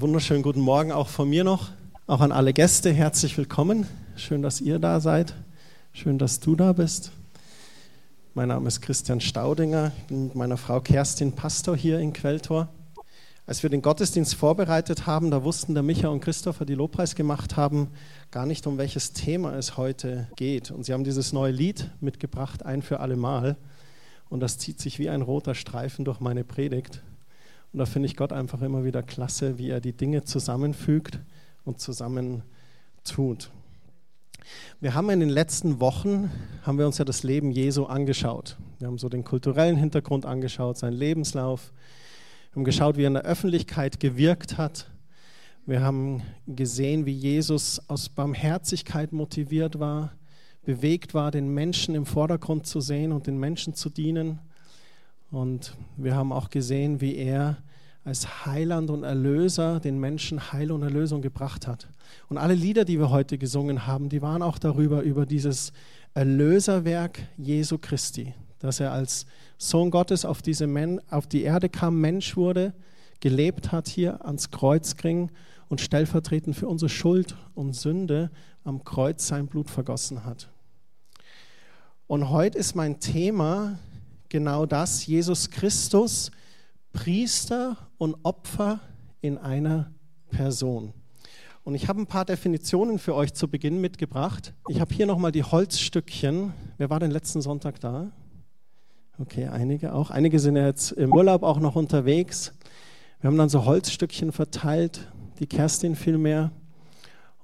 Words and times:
Wunderschönen 0.00 0.42
guten 0.42 0.60
Morgen 0.60 0.92
auch 0.92 1.08
von 1.08 1.28
mir 1.28 1.44
noch. 1.44 1.68
Auch 2.06 2.22
an 2.22 2.32
alle 2.32 2.54
Gäste 2.54 2.90
herzlich 2.90 3.36
willkommen. 3.36 3.86
Schön, 4.16 4.40
dass 4.40 4.62
ihr 4.62 4.78
da 4.78 4.98
seid. 4.98 5.34
Schön, 5.92 6.16
dass 6.16 6.40
du 6.40 6.56
da 6.56 6.72
bist. 6.72 7.12
Mein 8.32 8.48
Name 8.48 8.66
ist 8.68 8.80
Christian 8.80 9.20
Staudinger. 9.20 9.92
Ich 9.98 10.04
bin 10.04 10.28
mit 10.28 10.34
meiner 10.34 10.56
Frau 10.56 10.80
Kerstin 10.80 11.32
Pastor 11.32 11.76
hier 11.76 11.98
in 11.98 12.14
Quelltor. 12.14 12.68
Als 13.44 13.62
wir 13.62 13.68
den 13.68 13.82
Gottesdienst 13.82 14.36
vorbereitet 14.36 15.04
haben, 15.04 15.30
da 15.30 15.44
wussten 15.44 15.74
der 15.74 15.82
Micha 15.82 16.08
und 16.08 16.20
Christopher, 16.22 16.64
die 16.64 16.76
Lobpreis 16.76 17.14
gemacht 17.14 17.58
haben, 17.58 17.88
gar 18.30 18.46
nicht, 18.46 18.66
um 18.66 18.78
welches 18.78 19.12
Thema 19.12 19.54
es 19.58 19.76
heute 19.76 20.28
geht. 20.34 20.70
Und 20.70 20.84
sie 20.86 20.94
haben 20.94 21.04
dieses 21.04 21.34
neue 21.34 21.52
Lied 21.52 21.90
mitgebracht, 22.00 22.64
ein 22.64 22.80
für 22.80 23.00
alle 23.00 23.16
Mal. 23.16 23.58
Und 24.30 24.40
das 24.40 24.56
zieht 24.56 24.80
sich 24.80 24.98
wie 24.98 25.10
ein 25.10 25.20
roter 25.20 25.54
Streifen 25.54 26.06
durch 26.06 26.20
meine 26.20 26.42
Predigt. 26.42 27.02
Und 27.72 27.78
da 27.78 27.86
finde 27.86 28.06
ich 28.06 28.16
Gott 28.16 28.32
einfach 28.32 28.62
immer 28.62 28.84
wieder 28.84 29.02
klasse, 29.02 29.58
wie 29.58 29.70
er 29.70 29.80
die 29.80 29.92
Dinge 29.92 30.24
zusammenfügt 30.24 31.20
und 31.64 31.80
zusammen 31.80 32.42
tut. 33.04 33.50
Wir 34.80 34.94
haben 34.94 35.10
in 35.10 35.20
den 35.20 35.28
letzten 35.28 35.80
Wochen, 35.80 36.30
haben 36.62 36.78
wir 36.78 36.86
uns 36.86 36.98
ja 36.98 37.04
das 37.04 37.22
Leben 37.22 37.52
Jesu 37.52 37.84
angeschaut. 37.84 38.56
Wir 38.78 38.88
haben 38.88 38.98
so 38.98 39.08
den 39.08 39.22
kulturellen 39.22 39.76
Hintergrund 39.76 40.26
angeschaut, 40.26 40.78
seinen 40.78 40.96
Lebenslauf. 40.96 41.72
Wir 42.50 42.56
haben 42.56 42.64
geschaut, 42.64 42.96
wie 42.96 43.04
er 43.04 43.08
in 43.08 43.14
der 43.14 43.24
Öffentlichkeit 43.24 44.00
gewirkt 44.00 44.58
hat. 44.58 44.90
Wir 45.66 45.82
haben 45.82 46.22
gesehen, 46.46 47.06
wie 47.06 47.12
Jesus 47.12 47.80
aus 47.88 48.08
Barmherzigkeit 48.08 49.12
motiviert 49.12 49.78
war, 49.78 50.12
bewegt 50.64 51.14
war, 51.14 51.30
den 51.30 51.48
Menschen 51.54 51.94
im 51.94 52.06
Vordergrund 52.06 52.66
zu 52.66 52.80
sehen 52.80 53.12
und 53.12 53.26
den 53.28 53.38
Menschen 53.38 53.74
zu 53.74 53.88
dienen. 53.88 54.40
Und 55.30 55.76
wir 55.96 56.14
haben 56.14 56.32
auch 56.32 56.50
gesehen, 56.50 57.00
wie 57.00 57.16
er 57.16 57.58
als 58.04 58.46
Heiland 58.46 58.90
und 58.90 59.04
Erlöser 59.04 59.78
den 59.78 59.98
Menschen 60.00 60.52
Heil 60.52 60.72
und 60.72 60.82
Erlösung 60.82 61.22
gebracht 61.22 61.66
hat. 61.66 61.88
Und 62.28 62.38
alle 62.38 62.54
Lieder, 62.54 62.84
die 62.84 62.98
wir 62.98 63.10
heute 63.10 63.38
gesungen 63.38 63.86
haben, 63.86 64.08
die 64.08 64.22
waren 64.22 64.42
auch 64.42 64.58
darüber, 64.58 65.02
über 65.02 65.26
dieses 65.26 65.72
Erlöserwerk 66.14 67.20
Jesu 67.36 67.78
Christi, 67.78 68.34
dass 68.58 68.80
er 68.80 68.92
als 68.92 69.26
Sohn 69.58 69.90
Gottes 69.90 70.24
auf, 70.24 70.42
diese 70.42 70.66
Men 70.66 71.00
auf 71.10 71.26
die 71.26 71.42
Erde 71.42 71.68
kam, 71.68 72.00
Mensch 72.00 72.36
wurde, 72.36 72.72
gelebt 73.20 73.70
hat, 73.70 73.86
hier 73.86 74.24
ans 74.24 74.50
Kreuz 74.50 74.96
ging 74.96 75.30
und 75.68 75.80
stellvertretend 75.80 76.56
für 76.56 76.66
unsere 76.66 76.88
Schuld 76.88 77.36
und 77.54 77.76
Sünde 77.76 78.30
am 78.64 78.82
Kreuz 78.82 79.28
sein 79.28 79.46
Blut 79.46 79.70
vergossen 79.70 80.24
hat. 80.24 80.48
Und 82.06 82.30
heute 82.30 82.58
ist 82.58 82.74
mein 82.74 82.98
Thema 82.98 83.78
genau 84.30 84.64
das, 84.64 85.06
Jesus 85.06 85.50
Christus, 85.50 86.30
Priester 86.92 87.76
und 87.98 88.16
Opfer 88.22 88.80
in 89.20 89.36
einer 89.36 89.92
Person. 90.30 90.94
Und 91.62 91.74
ich 91.74 91.88
habe 91.88 92.00
ein 92.00 92.06
paar 92.06 92.24
Definitionen 92.24 92.98
für 92.98 93.14
euch 93.14 93.34
zu 93.34 93.46
Beginn 93.46 93.80
mitgebracht. 93.80 94.54
Ich 94.68 94.80
habe 94.80 94.94
hier 94.94 95.06
nochmal 95.06 95.32
die 95.32 95.44
Holzstückchen. 95.44 96.54
Wer 96.78 96.88
war 96.88 96.98
denn 96.98 97.10
letzten 97.10 97.42
Sonntag 97.42 97.80
da? 97.80 98.10
Okay, 99.18 99.46
einige 99.48 99.92
auch. 99.92 100.10
Einige 100.10 100.38
sind 100.38 100.56
ja 100.56 100.66
jetzt 100.66 100.92
im 100.92 101.12
Urlaub 101.12 101.42
auch 101.42 101.60
noch 101.60 101.76
unterwegs. 101.76 102.54
Wir 103.20 103.28
haben 103.28 103.36
dann 103.36 103.50
so 103.50 103.66
Holzstückchen 103.66 104.32
verteilt, 104.32 105.06
die 105.38 105.46
Kerstin 105.46 105.94
vielmehr. 105.94 106.50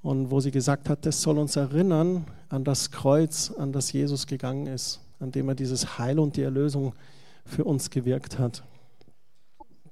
Und 0.00 0.30
wo 0.30 0.40
sie 0.40 0.50
gesagt 0.50 0.88
hat, 0.88 1.04
das 1.04 1.20
soll 1.20 1.36
uns 1.38 1.56
erinnern 1.56 2.24
an 2.48 2.64
das 2.64 2.90
Kreuz, 2.90 3.50
an 3.50 3.72
das 3.72 3.92
Jesus 3.92 4.26
gegangen 4.26 4.66
ist 4.66 5.05
an 5.18 5.32
dem 5.32 5.48
er 5.48 5.54
dieses 5.54 5.98
Heil 5.98 6.18
und 6.18 6.36
die 6.36 6.42
Erlösung 6.42 6.94
für 7.44 7.64
uns 7.64 7.90
gewirkt 7.90 8.38
hat. 8.38 8.62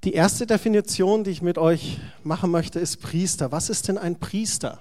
Die 0.03 0.13
erste 0.13 0.45
Definition, 0.45 1.23
die 1.23 1.31
ich 1.31 1.41
mit 1.41 1.57
euch 1.57 1.99
machen 2.23 2.51
möchte, 2.51 2.79
ist 2.79 2.97
Priester. 2.97 3.51
Was 3.51 3.69
ist 3.69 3.87
denn 3.87 3.97
ein 3.97 4.19
Priester? 4.19 4.79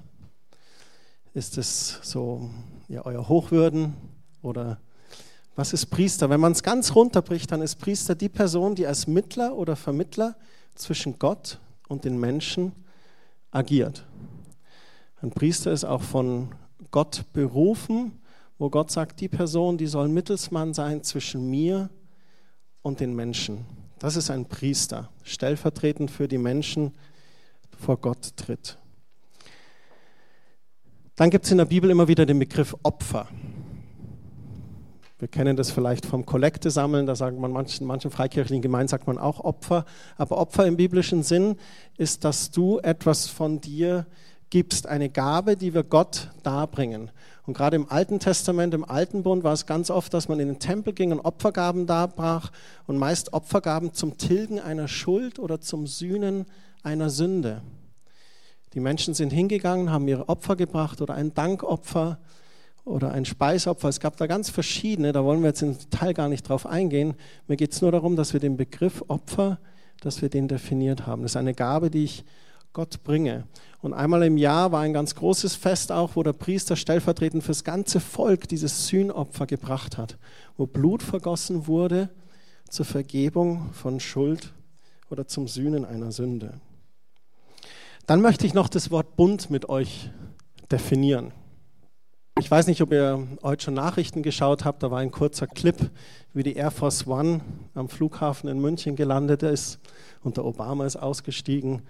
Ist 1.33 1.57
es 1.57 2.01
so 2.03 2.51
ja, 2.89 3.07
euer 3.07 3.29
Hochwürden 3.29 3.95
oder 4.43 4.79
was 5.57 5.73
ist 5.73 5.87
Priester? 5.87 6.29
Wenn 6.31 6.41
man 6.41 6.53
es 6.53 6.63
ganz 6.63 6.95
runterbricht, 6.95 7.51
dann 7.51 7.63
ist 7.63 7.77
Priester 7.77 8.15
die 8.15 8.29
Person, 8.29 8.75
die 8.75 8.87
als 8.87 9.07
Mittler 9.07 9.57
oder 9.57 9.77
Vermittler 9.77 10.37
zwischen 10.75 11.19
Gott 11.19 11.59
und 11.89 12.05
den 12.05 12.19
Menschen 12.19 12.73
agiert. 13.51 14.05
Ein 15.23 15.31
Priester 15.31 15.73
ist 15.73 15.85
auch 15.85 16.03
von 16.03 16.55
Gott 16.91 17.25
berufen 17.33 18.21
wo 18.59 18.71
Gott 18.71 18.91
sagt, 18.91 19.21
die 19.21 19.29
Person, 19.29 19.79
die 19.79 19.87
soll 19.87 20.09
Mittelsmann 20.09 20.75
sein 20.75 21.03
zwischen 21.03 21.51
mir 21.51 21.91
und 22.83 23.01
den 23.01 23.15
Menschen. 23.15 23.67
Das 23.99 24.17
ist 24.17 24.31
ein 24.31 24.47
Priester, 24.47 25.11
stellvertretend 25.23 26.11
für 26.11 26.29
die 26.29 26.39
Menschen 26.39 26.93
vor 27.77 27.97
Gott 27.97 28.37
tritt. 28.37 28.79
Dann 31.17 31.31
gibt 31.31 31.45
es 31.45 31.53
in 31.53 31.59
der 31.59 31.65
Bibel 31.65 31.91
immer 31.91 32.09
wieder 32.09 32.27
den 32.27 32.39
Begriff 32.39 32.77
Opfer. 32.83 33.29
Wir 35.19 35.29
kennen 35.29 35.57
das 35.57 35.71
vielleicht 35.71 36.07
vom 36.07 36.27
Kollekte 36.27 36.71
sammeln, 36.71 37.07
da 37.07 37.15
sagt 37.15 37.39
man 37.39 37.53
manchen, 37.53 37.87
manchen 37.87 38.11
freikirchlichen 38.11 38.63
Gemeinden 38.63 38.89
sagt 38.89 39.07
man 39.07 39.17
auch 39.17 39.41
Opfer. 39.41 39.85
Aber 40.17 40.39
Opfer 40.39 40.67
im 40.67 40.77
biblischen 40.77 41.23
Sinn 41.23 41.57
ist, 41.97 42.25
dass 42.25 42.51
du 42.51 42.79
etwas 42.81 43.29
von 43.29 43.61
dir 43.61 44.07
gibst, 44.51 44.87
eine 44.87 45.09
Gabe, 45.09 45.57
die 45.57 45.73
wir 45.73 45.85
Gott 45.85 46.31
darbringen. 46.43 47.11
Und 47.47 47.55
gerade 47.55 47.77
im 47.77 47.91
Alten 47.91 48.21
Testament, 48.21 48.73
im 48.73 48.85
Alten 48.85 49.23
Bund 49.23 49.45
war 49.45 49.53
es 49.53 49.67
ganz 49.67 49.91
oft, 49.91 50.15
dass 50.15 50.29
man 50.29 50.41
in 50.41 50.49
den 50.49 50.59
Tempel 50.59 50.95
ging 50.95 51.13
und 51.13 51.21
Opfergaben 51.21 51.87
darbrach 51.87 52.51
und 52.87 52.97
meist 52.97 53.35
Opfergaben 53.35 53.93
zum 53.93 54.17
Tilgen 54.17 54.61
einer 54.61 54.89
Schuld 54.89 55.39
oder 55.39 55.61
zum 55.61 55.87
Sühnen 55.87 56.47
einer 56.83 57.11
Sünde. 57.11 57.61
Die 58.73 58.81
Menschen 58.81 59.15
sind 59.15 59.31
hingegangen, 59.31 59.91
haben 59.91 60.09
ihre 60.09 60.29
Opfer 60.29 60.57
gebracht 60.57 61.03
oder 61.03 61.15
ein 61.15 61.35
Dankopfer 61.35 62.19
oder 62.85 63.13
ein 63.13 63.25
Speisopfer. 63.25 63.89
Es 63.89 64.01
gab 64.01 64.17
da 64.17 64.27
ganz 64.27 64.49
verschiedene, 64.51 65.13
da 65.13 65.23
wollen 65.25 65.41
wir 65.43 65.49
jetzt 65.49 65.63
im 65.63 65.77
Detail 65.79 66.15
gar 66.15 66.29
nicht 66.29 66.49
drauf 66.49 66.67
eingehen. 66.67 67.15
Mir 67.47 67.57
geht 67.57 67.73
es 67.73 67.83
nur 67.83 67.93
darum, 67.93 68.17
dass 68.17 68.33
wir 68.33 68.41
den 68.41 68.57
Begriff 68.57 69.05
Opfer, 69.09 69.59
dass 70.01 70.23
wir 70.23 70.29
den 70.29 70.49
definiert 70.49 71.07
haben. 71.07 71.23
Das 71.23 71.33
ist 71.33 71.37
eine 71.37 71.55
Gabe, 71.55 71.91
die 71.91 72.05
ich 72.05 72.25
Gott 72.73 73.05
bringe. 73.05 73.45
Und 73.85 73.93
einmal 73.93 74.23
im 74.23 74.39
Jahr 74.39 74.73
war 74.73 74.81
ein 74.81 74.95
ganz 74.95 75.15
großes 75.15 75.57
Fest 75.57 75.93
auch, 75.93 76.17
wo 76.17 76.23
der 76.23 76.33
Priester 76.33 76.75
stellvertretend 76.75 77.45
fürs 77.45 77.65
ganze 77.65 78.01
Volk 78.01 78.49
dieses 78.49 78.87
Sühnopfer 78.87 79.45
gebracht 79.45 79.99
hat, 79.99 80.17
wo 80.57 80.67
Blut 80.67 81.03
vergossen 81.03 81.67
wurde 81.67 82.09
zur 82.71 82.87
Vergebung 82.87 83.75
von 83.75 84.01
Schuld 84.01 84.55
oder 85.11 85.27
zum 85.27 85.49
Sühnen 85.49 85.85
einer 85.85 86.13
Sünde. 86.13 86.63
Dann 88.07 88.23
möchte 88.23 88.47
ich 88.47 88.55
noch 88.55 88.71
das 88.71 88.91
Wort 88.91 89.17
Bund 89.17 89.51
mit 89.51 89.69
euch 89.69 90.11
definieren. 90.73 91.33
Ich 92.41 92.51
weiß 92.51 92.69
nicht, 92.69 92.81
ob 92.81 92.91
ihr 92.91 93.29
heute 93.43 93.65
schon 93.65 93.75
Nachrichten 93.75 94.23
geschaut 94.23 94.65
habt. 94.65 94.83
Da 94.83 94.91
war 94.91 95.01
ein 95.01 95.11
kurzer 95.11 95.47
Clip, 95.47 95.91
wie 96.33 96.43
die 96.43 96.55
Air 96.55 96.71
Force 96.71 97.07
One 97.07 97.43
am 97.75 97.91
Flughafen 97.91 98.49
in 98.49 98.63
München 98.63 98.97
gelandet 98.97 99.43
ist 99.43 99.79
und 100.23 100.39
der 100.39 100.47
Obama 100.47 100.87
ist 100.87 100.97
ausgestiegen. 100.97 101.83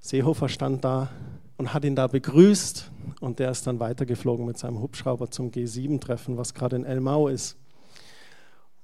Seehofer 0.00 0.48
stand 0.48 0.84
da 0.84 1.10
und 1.58 1.74
hat 1.74 1.84
ihn 1.84 1.94
da 1.94 2.06
begrüßt 2.06 2.90
und 3.20 3.38
der 3.38 3.50
ist 3.50 3.66
dann 3.66 3.80
weitergeflogen 3.80 4.46
mit 4.46 4.58
seinem 4.58 4.80
Hubschrauber 4.80 5.30
zum 5.30 5.50
G7-Treffen, 5.50 6.38
was 6.38 6.54
gerade 6.54 6.76
in 6.76 6.84
Elmau 6.84 7.28
ist. 7.28 7.56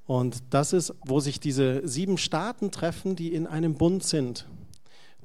Und 0.07 0.43
das 0.51 0.73
ist, 0.73 0.95
wo 1.05 1.19
sich 1.19 1.41
diese 1.41 1.87
sieben 1.89 2.19
Staaten 2.19 2.71
treffen, 2.71 3.17
die 3.17 3.33
in 3.33 3.47
einem 3.47 3.75
Bund 3.75 4.05
sind, 4.05 4.47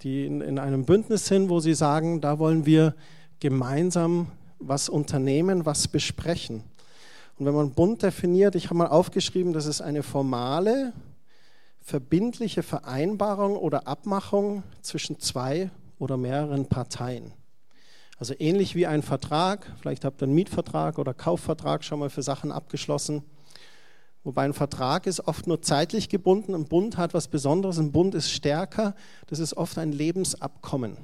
die 0.02 0.26
in, 0.26 0.42
in 0.42 0.60
einem 0.60 0.86
Bündnis 0.86 1.28
sind, 1.28 1.50
wo 1.50 1.60
sie 1.60 1.74
sagen, 1.74 2.22
da 2.22 2.40
wollen 2.40 2.66
wir 2.66 2.96
gemeinsam 3.40 4.28
was 4.60 4.88
unternehmen, 4.90 5.66
was 5.66 5.88
besprechen. 5.88 6.64
Und 7.38 7.46
wenn 7.46 7.54
man 7.54 7.72
Bund 7.72 8.02
definiert, 8.02 8.56
ich 8.56 8.66
habe 8.66 8.76
mal 8.76 8.88
aufgeschrieben, 8.88 9.52
das 9.52 9.66
ist 9.66 9.82
eine 9.82 10.04
formale, 10.04 10.94
verbindliche 11.80 12.64
Vereinbarung 12.64 13.58
oder 13.58 13.88
Abmachung 13.88 14.64
zwischen 14.82 15.20
zwei 15.20 15.70
oder 16.02 16.18
mehreren 16.18 16.66
Parteien. 16.66 17.32
Also 18.18 18.34
ähnlich 18.40 18.76
wie 18.76 18.88
ein 18.88 19.04
Vertrag, 19.04 19.72
vielleicht 19.80 20.04
habt 20.04 20.22
ihr 20.22 20.26
einen 20.26 20.36
Mietvertrag 20.36 20.98
oder 20.98 21.14
Kaufvertrag 21.14 21.84
schon 21.84 22.00
mal 22.00 22.10
für 22.10 22.24
Sachen 22.24 22.52
abgeschlossen. 22.52 23.24
Wobei 24.24 24.44
ein 24.44 24.54
Vertrag 24.54 25.08
ist 25.08 25.28
oft 25.28 25.48
nur 25.48 25.62
zeitlich 25.62 26.10
gebunden, 26.10 26.54
ein 26.56 26.66
Bund 26.66 26.98
hat 26.98 27.14
was 27.14 27.28
Besonderes, 27.28 27.80
ein 27.80 27.92
Bund 27.92 28.16
ist 28.16 28.32
stärker, 28.32 28.96
das 29.28 29.40
ist 29.40 29.58
oft 29.58 29.78
ein 29.78 29.92
Lebensabkommen, 29.92 30.98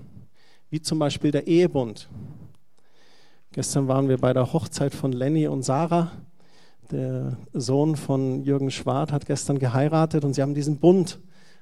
wie 0.70 0.82
zum 0.82 1.00
Beispiel 1.00 1.32
der 1.32 1.48
Ehebund. 1.48 2.10
Gestern 3.52 3.88
waren 3.88 4.10
wir 4.10 4.18
bei 4.18 4.34
der 4.34 4.52
Hochzeit 4.52 4.94
von 4.94 5.12
Lenny 5.12 5.48
und 5.48 5.64
Sarah. 5.64 6.12
Der 6.92 7.38
Sohn 7.54 7.96
von 7.96 8.44
Jürgen 8.44 8.72
Schwart 8.72 9.12
hat 9.12 9.26
gestern 9.26 9.60
geheiratet 9.60 10.24
und 10.24 10.34
sie 10.34 10.42
haben 10.42 10.54
diesen 10.54 10.78
Bund 10.78 11.20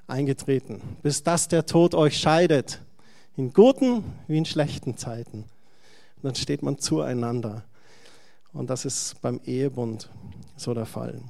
eingetreten, 0.08 0.82
bis 1.02 1.24
das 1.24 1.48
der 1.48 1.66
Tod 1.66 1.96
euch 1.96 2.18
scheidet. 2.18 2.82
In 3.38 3.52
guten 3.52 4.04
wie 4.28 4.38
in 4.38 4.46
schlechten 4.46 4.98
Zeiten. 4.98 5.40
Und 6.16 6.24
dann 6.24 6.36
steht 6.36 6.64
man 6.64 6.78
zueinander. 6.78 7.66
Und 8.54 8.70
das 8.70 8.86
ist 8.86 9.22
beim 9.22 9.42
Ehebund 9.44 10.10
so 10.56 10.74
der 10.74 10.86
Fall. 10.86 11.22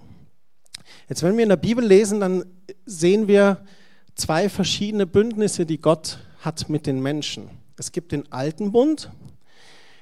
Jetzt, 1.10 1.24
wenn 1.24 1.36
wir 1.36 1.44
in 1.44 1.50
der 1.50 1.56
Bibel 1.56 1.84
lesen, 1.84 2.20
dann 2.20 2.46
sehen 2.86 3.28
wir 3.28 3.66
zwei 4.14 4.50
verschiedene 4.50 5.08
Bündnisse, 5.08 5.66
die 5.66 5.80
Gott 5.80 6.20
hat 6.42 6.70
mit 6.70 6.86
den 6.86 7.02
Menschen. 7.02 7.50
Es 7.78 7.92
gibt 7.92 8.12
den 8.12 8.32
alten 8.32 8.72
Bund. 8.72 9.10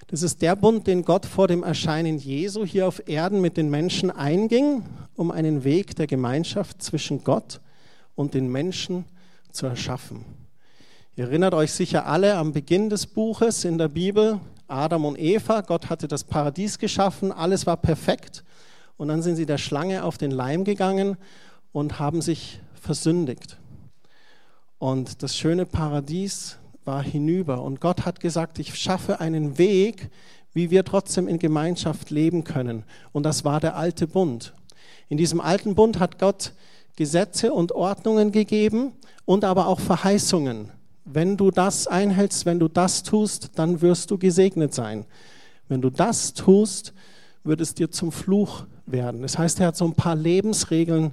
Das 0.08 0.22
ist 0.22 0.42
der 0.42 0.58
Bund, 0.58 0.86
den 0.86 1.06
Gott 1.06 1.26
vor 1.26 1.48
dem 1.48 1.64
Erscheinen 1.64 2.18
Jesu 2.18 2.66
hier 2.66 2.88
auf 2.88 3.08
Erden 3.08 3.40
mit 3.40 3.56
den 3.56 3.70
Menschen 3.70 4.12
einging, 4.12 4.84
um 5.16 5.32
einen 5.32 5.64
Weg 5.64 5.96
der 5.96 6.08
Gemeinschaft 6.08 6.84
zwischen 6.84 7.24
Gott 7.24 7.62
und 8.16 8.34
den 8.34 8.52
Menschen 8.52 9.06
zu 9.52 9.66
erschaffen. 9.66 10.26
Ihr 11.16 11.26
erinnert 11.26 11.54
euch 11.54 11.72
sicher 11.72 12.08
alle 12.08 12.38
am 12.38 12.54
Beginn 12.54 12.90
des 12.90 13.06
Buches 13.06 13.66
in 13.66 13.78
der 13.78 13.88
Bibel, 13.88 14.40
Adam 14.68 15.06
und 15.06 15.20
Eva, 15.20 15.62
Gott 15.62 15.92
hatte 15.92 16.08
das 16.08 16.24
Paradies 16.24 16.80
geschaffen, 16.80 17.32
alles 17.32 17.68
war 17.68 17.78
perfekt 17.78 18.44
und 18.98 19.10
dann 19.10 19.22
sind 19.22 19.36
sie 19.36 19.46
der 19.46 19.60
Schlange 19.60 20.06
auf 20.06 20.18
den 20.18 20.32
Leim 20.32 20.64
gegangen 20.64 21.18
und 21.72 22.00
haben 22.00 22.24
sich 22.24 22.60
versündigt. 22.74 23.60
Und 24.80 25.22
das 25.22 25.38
schöne 25.38 25.68
Paradies 25.68 26.58
war 26.84 27.04
hinüber. 27.04 27.62
Und 27.62 27.80
Gott 27.80 28.08
hat 28.08 28.20
gesagt, 28.20 28.58
ich 28.58 28.74
schaffe 28.74 29.20
einen 29.20 29.60
Weg, 29.60 30.10
wie 30.52 30.72
wir 30.72 30.84
trotzdem 30.84 31.28
in 31.28 31.38
Gemeinschaft 31.38 32.10
leben 32.10 32.44
können. 32.44 32.86
Und 33.12 33.22
das 33.22 33.46
war 33.46 33.60
der 33.60 33.78
alte 33.78 34.08
Bund. 34.08 34.56
In 35.10 35.18
diesem 35.20 35.42
alten 35.42 35.76
Bund 35.76 36.00
hat 36.00 36.18
Gott 36.18 36.54
Gesetze 36.96 37.54
und 37.54 37.72
Ordnungen 37.72 38.32
gegeben 38.32 38.94
und 39.26 39.46
aber 39.46 39.68
auch 39.68 39.80
Verheißungen. 39.80 40.72
Wenn 41.06 41.38
du 41.38 41.52
das 41.52 41.88
einhältst, 41.88 42.46
wenn 42.46 42.60
du 42.60 42.68
das 42.68 43.04
tust, 43.04 43.52
dann 43.56 43.82
wirst 43.82 44.12
du 44.12 44.18
gesegnet 44.18 44.74
sein. 44.74 45.06
Wenn 45.68 45.82
du 45.82 45.90
das 45.90 46.34
tust, 46.34 46.94
wird 47.44 47.60
es 47.62 47.74
dir 47.74 47.92
zum 47.92 48.12
Fluch 48.12 48.66
werden. 48.86 49.22
Das 49.22 49.38
heißt, 49.38 49.60
er 49.60 49.68
hat 49.68 49.78
so 49.78 49.86
ein 49.86 49.94
paar 49.94 50.16
Lebensregeln 50.16 51.12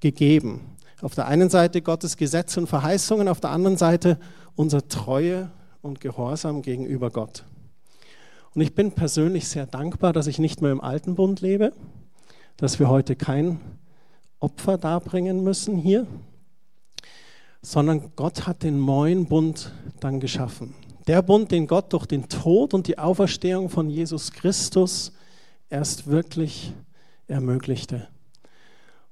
gegeben. 0.00 0.60
Auf 1.00 1.14
der 1.14 1.26
einen 1.26 1.50
Seite 1.50 1.82
Gottes 1.82 2.16
Gesetze 2.16 2.60
und 2.60 2.66
Verheißungen, 2.66 3.28
auf 3.28 3.40
der 3.40 3.50
anderen 3.50 3.76
Seite 3.76 4.18
unsere 4.54 4.86
Treue 4.88 5.50
und 5.80 6.00
Gehorsam 6.00 6.62
gegenüber 6.62 7.10
Gott. 7.10 7.44
Und 8.54 8.60
ich 8.60 8.74
bin 8.74 8.92
persönlich 8.92 9.48
sehr 9.48 9.66
dankbar, 9.66 10.12
dass 10.12 10.26
ich 10.26 10.38
nicht 10.38 10.60
mehr 10.60 10.72
im 10.72 10.80
alten 10.80 11.14
Bund 11.14 11.40
lebe, 11.40 11.72
dass 12.56 12.78
wir 12.78 12.88
heute 12.88 13.16
kein 13.16 13.60
Opfer 14.40 14.76
darbringen 14.76 15.42
müssen 15.42 15.76
hier, 15.76 16.06
sondern 17.62 18.12
Gott 18.16 18.46
hat 18.46 18.64
den 18.64 18.84
neuen 18.84 19.26
Bund 19.26 19.72
dann 20.00 20.20
geschaffen. 20.20 20.74
Der 21.06 21.22
Bund, 21.22 21.50
den 21.50 21.66
Gott 21.66 21.92
durch 21.92 22.06
den 22.06 22.28
Tod 22.28 22.74
und 22.74 22.86
die 22.86 22.98
Auferstehung 22.98 23.70
von 23.70 23.88
Jesus 23.88 24.32
Christus 24.32 25.12
erst 25.70 26.08
wirklich 26.08 26.72
ermöglichte. 27.28 28.08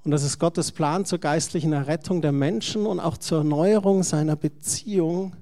Und 0.05 0.11
das 0.11 0.23
ist 0.23 0.39
Gottes 0.39 0.73
Plan 0.73 1.05
zur 1.05 1.19
geistlichen 1.19 1.73
Errettung 1.73 2.23
der 2.23 2.33
Menschen 2.33 2.87
und 2.87 3.01
auch 3.01 3.19
zur 3.19 3.39
Erneuerung 3.39 4.03
seiner 4.03 4.37
Beziehung 4.37 5.37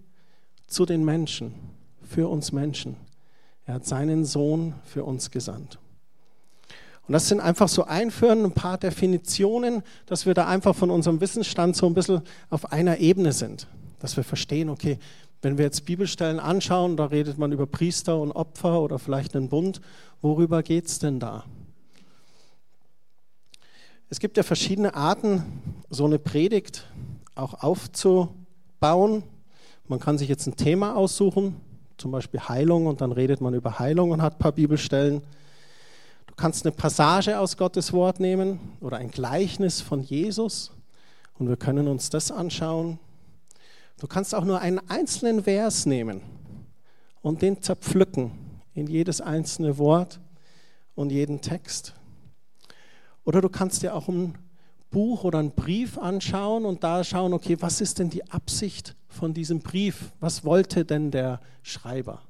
zu 0.66 0.84
den 0.84 1.05
Menschen, 1.05 1.55
für 2.02 2.28
uns 2.28 2.52
Menschen. 2.52 2.96
Er 3.66 3.75
hat 3.75 3.87
seinen 3.87 4.25
Sohn 4.25 4.75
für 4.84 5.05
uns 5.05 5.31
gesandt. 5.31 5.78
Und 7.08 7.14
das 7.14 7.26
sind 7.26 7.40
einfach 7.40 7.69
so 7.69 7.84
einführen, 7.84 8.44
ein 8.44 8.52
paar 8.52 8.76
Definitionen, 8.76 9.82
dass 10.05 10.26
wir 10.26 10.34
da 10.34 10.46
einfach 10.46 10.76
von 10.76 10.90
unserem 10.90 11.22
Wissensstand 11.22 11.75
so 11.75 11.87
ein 11.87 11.94
bisschen 11.94 12.20
auf 12.50 12.70
einer 12.70 12.99
Ebene 12.99 13.32
sind. 13.32 13.66
Dass 13.99 14.19
wir 14.19 14.25
verstehen, 14.25 14.69
okay, 14.69 14.99
wenn 15.40 15.56
wir 15.56 15.64
jetzt 15.64 15.87
Bibelstellen 15.87 16.38
anschauen, 16.38 16.99
da 16.99 17.06
redet 17.06 17.38
man 17.38 17.50
über 17.50 17.66
Priester 17.66 18.20
und 18.20 18.32
Opfer 18.32 18.82
oder 18.82 18.99
vielleicht 18.99 19.34
einen 19.34 19.49
Bund, 19.49 19.81
worüber 20.20 20.62
geht 20.62 20.87
es 20.87 20.99
denn 20.99 21.19
da? 21.19 21.44
Es 24.10 24.20
gibt 24.20 24.37
ja 24.37 24.43
verschiedene 24.43 24.94
Arten, 24.94 25.44
so 25.88 26.05
eine 26.05 26.19
Predigt 26.19 26.84
auch 27.34 27.62
aufzubauen. 27.62 29.22
Man 29.87 29.99
kann 29.99 30.19
sich 30.19 30.28
jetzt 30.28 30.46
ein 30.46 30.56
Thema 30.56 30.94
aussuchen, 30.94 31.56
zum 31.96 32.10
Beispiel 32.10 32.40
Heilung, 32.40 32.87
und 32.87 33.00
dann 33.00 33.12
redet 33.12 33.40
man 33.40 33.55
über 33.55 33.78
Heilung 33.78 34.10
und 34.10 34.20
hat 34.20 34.34
ein 34.34 34.38
paar 34.38 34.52
Bibelstellen. 34.52 35.22
Du 36.38 36.43
kannst 36.43 36.64
eine 36.64 36.70
Passage 36.70 37.37
aus 37.37 37.56
Gottes 37.56 37.93
Wort 37.93 38.20
nehmen 38.20 38.61
oder 38.81 38.99
ein 38.99 39.11
Gleichnis 39.11 39.81
von 39.81 40.00
Jesus 40.00 40.70
und 41.37 41.49
wir 41.49 41.56
können 41.56 41.88
uns 41.88 42.11
das 42.11 42.31
anschauen. 42.31 43.00
Du 43.99 44.06
kannst 44.06 44.37
auch 44.37 44.44
nur 44.44 44.61
einen 44.61 44.79
einzelnen 44.88 45.43
Vers 45.43 45.85
nehmen 45.85 46.20
und 47.23 47.43
den 47.43 47.61
zerpflücken 47.61 48.31
in 48.73 48.87
jedes 48.87 49.20
einzelne 49.20 49.79
Wort 49.79 50.20
und 50.94 51.11
jeden 51.11 51.40
Text. 51.40 51.94
Oder 53.25 53.41
du 53.41 53.49
kannst 53.49 53.82
dir 53.82 53.93
auch 53.93 54.06
ein 54.06 54.38
Buch 54.91 55.25
oder 55.25 55.41
einen 55.41 55.56
Brief 55.56 55.99
anschauen 55.99 56.67
und 56.67 56.84
da 56.84 57.02
schauen, 57.02 57.32
okay, 57.32 57.56
was 57.58 57.81
ist 57.81 57.99
denn 57.99 58.11
die 58.11 58.31
Absicht 58.31 58.94
von 59.08 59.34
diesem 59.34 59.58
Brief? 59.58 60.12
Was 60.20 60.44
wollte 60.44 60.84
denn 60.84 61.11
der 61.11 61.41
Schreiber? 61.64 62.27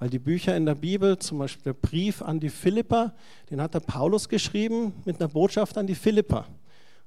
Weil 0.00 0.08
die 0.08 0.18
Bücher 0.18 0.56
in 0.56 0.64
der 0.64 0.74
Bibel, 0.74 1.18
zum 1.18 1.38
Beispiel 1.38 1.62
der 1.62 1.74
Brief 1.74 2.22
an 2.22 2.40
die 2.40 2.48
Philipper, 2.48 3.12
den 3.50 3.60
hat 3.60 3.74
der 3.74 3.80
Paulus 3.80 4.30
geschrieben 4.30 4.94
mit 5.04 5.20
einer 5.20 5.28
Botschaft 5.28 5.76
an 5.76 5.86
die 5.86 5.94
Philipper, 5.94 6.46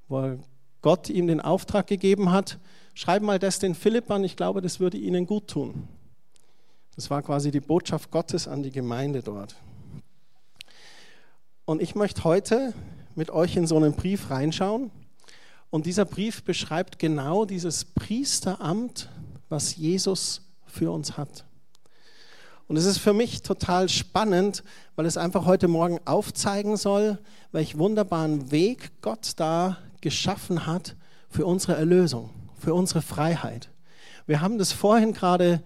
wo 0.08 0.38
Gott 0.84 1.10
ihm 1.10 1.26
den 1.26 1.42
Auftrag 1.42 1.88
gegeben 1.88 2.32
hat, 2.32 2.60
schreib 2.94 3.24
mal 3.24 3.40
das 3.40 3.58
den 3.58 3.74
Philippern, 3.74 4.24
ich 4.24 4.36
glaube, 4.36 4.62
das 4.62 4.80
würde 4.80 4.98
ihnen 4.98 5.26
gut 5.26 5.48
tun. 5.48 5.88
Das 6.96 7.10
war 7.10 7.24
quasi 7.24 7.50
die 7.50 7.62
Botschaft 7.62 8.12
Gottes 8.12 8.48
an 8.48 8.62
die 8.62 8.70
Gemeinde 8.72 9.24
dort. 9.24 9.56
Und 11.66 11.82
ich 11.82 11.96
möchte 11.96 12.24
heute 12.24 12.76
mit 13.16 13.32
euch 13.32 13.56
in 13.56 13.66
so 13.66 13.76
einen 13.78 13.94
Brief 13.94 14.30
reinschauen. 14.30 14.92
Und 15.72 15.88
dieser 15.88 16.06
Brief 16.06 16.44
beschreibt 16.44 17.00
genau 17.00 17.46
dieses 17.46 17.86
Priesteramt, 17.86 19.10
was 19.50 19.76
Jesus 19.78 20.42
für 20.68 20.92
uns 20.92 21.18
hat. 21.18 21.46
Und 22.68 22.78
es 22.78 22.86
ist 22.86 22.98
für 22.98 23.14
mich 23.14 23.42
total 23.42 23.90
spannend, 23.90 24.64
weil 24.96 25.06
es 25.06 25.18
einfach 25.18 25.46
heute 25.46 25.68
Morgen 25.68 26.00
aufzeigen 26.06 26.78
soll, 26.78 27.20
welch 27.52 27.78
wunderbaren 27.78 28.52
Weg 28.52 28.92
Gott 29.02 29.34
da 29.38 29.78
geschaffen 30.02 30.66
hat 30.66 30.96
für 31.30 31.46
unsere 31.46 31.76
Erlösung, 31.76 32.30
für 32.58 32.74
unsere 32.74 33.02
Freiheit. 33.02 33.70
Wir 34.26 34.42
haben 34.42 34.58
das 34.58 34.72
vorhin 34.72 35.14
gerade 35.14 35.62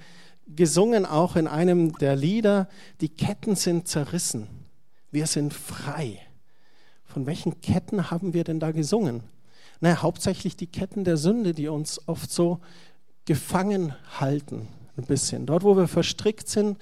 gesungen, 0.47 1.05
auch 1.05 1.35
in 1.35 1.47
einem 1.47 1.97
der 1.97 2.15
Lieder, 2.15 2.67
die 3.01 3.09
Ketten 3.09 3.55
sind 3.55 3.88
zerrissen, 3.88 4.47
wir 5.11 5.27
sind 5.27 5.53
frei. 5.53 6.19
Von 7.05 7.25
welchen 7.25 7.62
Ketten 7.62 8.10
haben 8.12 8.33
wir 8.33 8.43
denn 8.43 8.60
da 8.60 8.72
gesungen? 8.72 9.24
Naja, 9.79 10.01
hauptsächlich 10.01 10.55
die 10.55 10.67
Ketten 10.67 11.03
der 11.03 11.17
Sünde, 11.17 11.53
die 11.53 11.67
uns 11.67 12.07
oft 12.07 12.31
so 12.31 12.60
gefangen 13.25 13.93
halten, 14.19 14.67
ein 14.98 15.06
bisschen. 15.06 15.46
Dort, 15.46 15.63
wo 15.63 15.77
wir 15.77 15.88
verstrickt 15.88 16.48
sind 16.48 16.77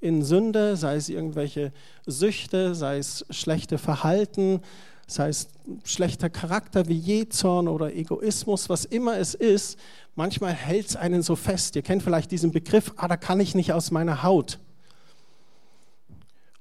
in 0.00 0.22
Sünde, 0.22 0.76
sei 0.76 0.96
es 0.96 1.08
irgendwelche 1.08 1.72
Süchte, 2.06 2.74
sei 2.74 2.98
es 2.98 3.24
schlechte 3.30 3.78
Verhalten, 3.78 4.60
sei 5.06 5.28
es 5.28 5.48
schlechter 5.84 6.30
Charakter 6.30 6.88
wie 6.88 6.96
Jezorn 6.96 7.68
oder 7.68 7.94
Egoismus, 7.94 8.68
was 8.68 8.84
immer 8.84 9.18
es 9.18 9.34
ist, 9.34 9.78
manchmal 10.14 10.52
hält 10.52 10.88
es 10.88 10.96
einen 10.96 11.22
so 11.22 11.36
fest. 11.36 11.76
Ihr 11.76 11.82
kennt 11.82 12.02
vielleicht 12.02 12.30
diesen 12.30 12.52
Begriff, 12.52 12.92
ah, 12.96 13.08
da 13.08 13.16
kann 13.16 13.40
ich 13.40 13.54
nicht 13.54 13.72
aus 13.72 13.90
meiner 13.90 14.22
Haut. 14.22 14.58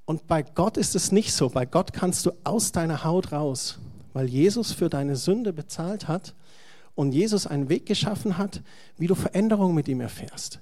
Und 0.06 0.28
bei 0.28 0.42
Gott 0.42 0.78
ist 0.78 0.96
es 0.96 1.12
nicht 1.12 1.34
so. 1.34 1.50
Bei 1.50 1.66
Gott 1.66 1.94
kannst 1.94 2.25
du 2.25 2.32
aus 2.44 2.72
deiner 2.72 3.04
Haut 3.04 3.32
raus, 3.32 3.78
weil 4.13 4.28
Jesus 4.28 4.72
für 4.72 4.89
deine 4.89 5.16
Sünde 5.16 5.54
bezahlt 5.54 6.08
hat 6.08 6.34
und 6.96 7.12
Jesus 7.12 7.46
einen 7.46 7.70
Weg 7.70 7.86
geschaffen 7.86 8.38
hat, 8.38 8.63
wie 8.98 9.08
du 9.08 9.13
Veränderung 9.16 9.75
mit 9.75 9.88
ihm 9.88 10.01
erfährst. 10.01 10.60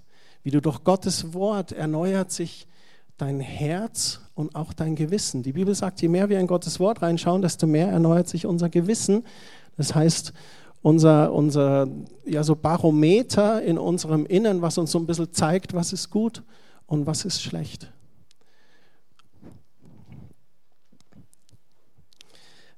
Wie 0.48 0.52
du 0.52 0.62
durch 0.62 0.86
Gottes 0.86 1.34
Wort 1.34 1.74
erneuert 1.74 2.32
sich 2.32 2.70
dein 3.18 3.42
Herz 3.42 4.22
und 4.34 4.56
auch 4.56 4.72
dein 4.72 4.96
Gewissen. 4.96 5.44
Die 5.44 5.52
Bibel 5.52 5.76
sagt, 5.76 6.02
je 6.02 6.08
mehr 6.08 6.30
wir 6.30 6.40
in 6.40 6.48
Gottes 6.48 6.80
Wort 6.80 7.02
reinschauen, 7.02 7.42
desto 7.42 7.68
mehr 7.68 7.90
erneuert 7.90 8.30
sich 8.30 8.46
unser 8.46 8.70
Gewissen. 8.70 9.26
Das 9.76 9.94
heißt, 9.94 10.32
unser, 10.82 11.34
unser 11.34 11.90
ja, 12.26 12.46
so 12.46 12.56
Barometer 12.56 13.62
in 13.62 13.78
unserem 13.78 14.26
Innern, 14.26 14.62
was 14.62 14.78
uns 14.78 14.94
so 14.94 15.00
ein 15.00 15.06
bisschen 15.06 15.34
zeigt, 15.34 15.74
was 15.74 15.92
ist 15.92 16.12
gut 16.12 16.44
und 16.86 17.06
was 17.06 17.26
ist 17.26 17.42
schlecht. 17.42 17.92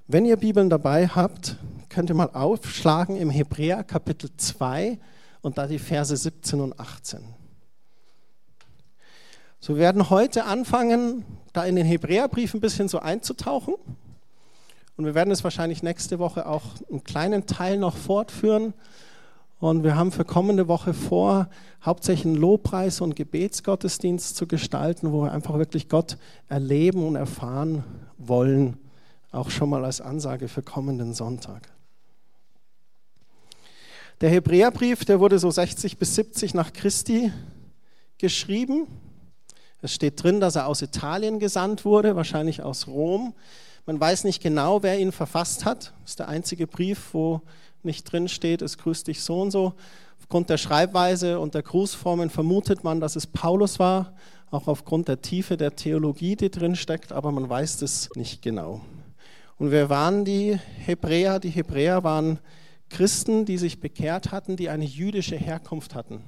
Wenn 0.08 0.26
ihr 0.26 0.38
Bibeln 0.38 0.72
dabei 0.72 1.08
habt, 1.08 1.56
könnt 1.88 2.10
ihr 2.10 2.16
mal 2.16 2.32
aufschlagen 2.34 3.16
im 3.16 3.30
Hebräer 3.30 3.84
Kapitel 3.84 4.32
2 4.36 4.98
und 5.42 5.60
da 5.60 5.68
die 5.68 5.78
Verse 5.78 6.18
17 6.18 6.62
und 6.62 6.80
18. 6.80 7.38
So, 9.70 9.76
wir 9.76 9.82
werden 9.82 10.10
heute 10.10 10.46
anfangen, 10.46 11.24
da 11.54 11.64
in 11.64 11.76
den 11.76 11.86
Hebräerbrief 11.86 12.56
ein 12.56 12.60
bisschen 12.60 12.88
so 12.88 12.98
einzutauchen. 12.98 13.76
Und 14.98 15.06
wir 15.06 15.14
werden 15.14 15.30
es 15.30 15.44
wahrscheinlich 15.44 15.84
nächste 15.84 16.18
Woche 16.18 16.48
auch 16.48 16.64
einen 16.90 17.04
kleinen 17.04 17.46
Teil 17.46 17.78
noch 17.78 17.96
fortführen. 17.96 18.74
Und 19.60 19.84
wir 19.84 19.96
haben 19.96 20.12
für 20.12 20.26
kommende 20.26 20.68
Woche 20.68 20.96
vor, 20.96 21.50
hauptsächlich 21.86 22.26
einen 22.26 22.42
Lobpreis- 22.42 23.00
und 23.00 23.16
Gebetsgottesdienst 23.16 24.36
zu 24.36 24.48
gestalten, 24.48 25.12
wo 25.12 25.22
wir 25.22 25.32
einfach 25.32 25.60
wirklich 25.60 25.88
Gott 25.88 26.18
erleben 26.48 27.06
und 27.06 27.16
erfahren 27.16 27.84
wollen 28.18 28.76
auch 29.32 29.52
schon 29.52 29.70
mal 29.70 29.86
als 29.86 30.02
Ansage 30.02 30.48
für 30.48 30.64
kommenden 30.64 31.14
Sonntag. 31.14 31.70
Der 34.22 34.32
Hebräerbrief, 34.32 35.06
der 35.06 35.20
wurde 35.20 35.38
so 35.38 35.52
60 35.52 36.00
bis 36.00 36.16
70 36.16 36.56
nach 36.56 36.74
Christi 36.74 37.32
geschrieben. 38.18 38.88
Es 39.82 39.94
steht 39.94 40.22
drin, 40.22 40.40
dass 40.40 40.56
er 40.56 40.68
aus 40.68 40.82
Italien 40.82 41.40
gesandt 41.40 41.86
wurde, 41.86 42.16
wahrscheinlich 42.16 42.62
aus 42.64 42.88
Rom. 42.88 43.34
Man 43.86 44.00
weiß 44.00 44.26
nicht 44.26 44.44
genau, 44.44 44.84
wer 44.84 45.00
ihn 45.00 45.12
verfasst 45.12 45.66
hat. 45.66 45.94
Das 46.02 46.12
ist 46.12 46.20
der 46.20 46.28
einzige 46.28 46.68
Brief, 46.68 47.14
wo 47.14 47.42
nicht 47.82 48.12
drin 48.12 48.28
steht, 48.28 48.62
es 48.62 48.78
grüßt 48.78 49.08
dich 49.08 49.22
so 49.22 49.42
und 49.42 49.52
so. 49.52 49.74
Aufgrund 50.20 50.50
der 50.50 50.58
Schreibweise 50.58 51.40
und 51.40 51.56
der 51.56 51.64
Grußformen 51.64 52.30
vermutet 52.30 52.84
man, 52.84 53.00
dass 53.00 53.16
es 53.16 53.26
Paulus 53.26 53.80
war, 53.80 54.14
auch 54.52 54.68
aufgrund 54.68 55.08
der 55.08 55.22
Tiefe 55.22 55.58
der 55.58 55.76
Theologie, 55.76 56.36
die 56.36 56.52
drin 56.52 56.76
steckt, 56.76 57.12
aber 57.12 57.32
man 57.32 57.50
weiß 57.50 57.82
es 57.82 58.10
nicht 58.16 58.42
genau. 58.42 58.82
Und 59.58 59.72
wer 59.72 59.90
waren 59.90 60.26
die 60.26 60.60
Hebräer? 60.86 61.40
Die 61.40 61.50
Hebräer 61.50 62.04
waren 62.04 62.40
Christen, 62.90 63.46
die 63.46 63.58
sich 63.58 63.80
bekehrt 63.80 64.32
hatten, 64.32 64.56
die 64.56 64.70
eine 64.70 64.86
jüdische 64.86 65.36
Herkunft 65.36 65.96
hatten. 65.96 66.24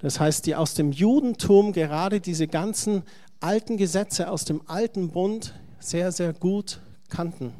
Das 0.00 0.20
heißt, 0.20 0.46
die 0.46 0.54
aus 0.54 0.74
dem 0.74 0.92
Judentum 0.92 1.72
gerade 1.72 2.20
diese 2.20 2.48
ganzen 2.48 3.02
alten 3.40 3.76
Gesetze 3.76 4.30
aus 4.30 4.44
dem 4.44 4.62
alten 4.66 5.08
Bund 5.10 5.54
sehr, 5.78 6.12
sehr 6.12 6.32
gut 6.32 6.80
kannten. 7.08 7.52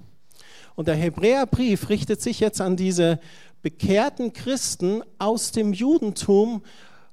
Und 0.75 0.89
der 0.89 0.97
Hebräerbrief 0.97 1.89
richtet 1.89 2.21
sich 2.21 2.41
jetzt 2.41 2.61
an 2.61 2.77
diese 2.77 3.19
bekehrten 3.63 4.33
Christen 4.33 5.03
aus 5.19 5.53
dem 5.53 5.73
Judentum 5.73 6.63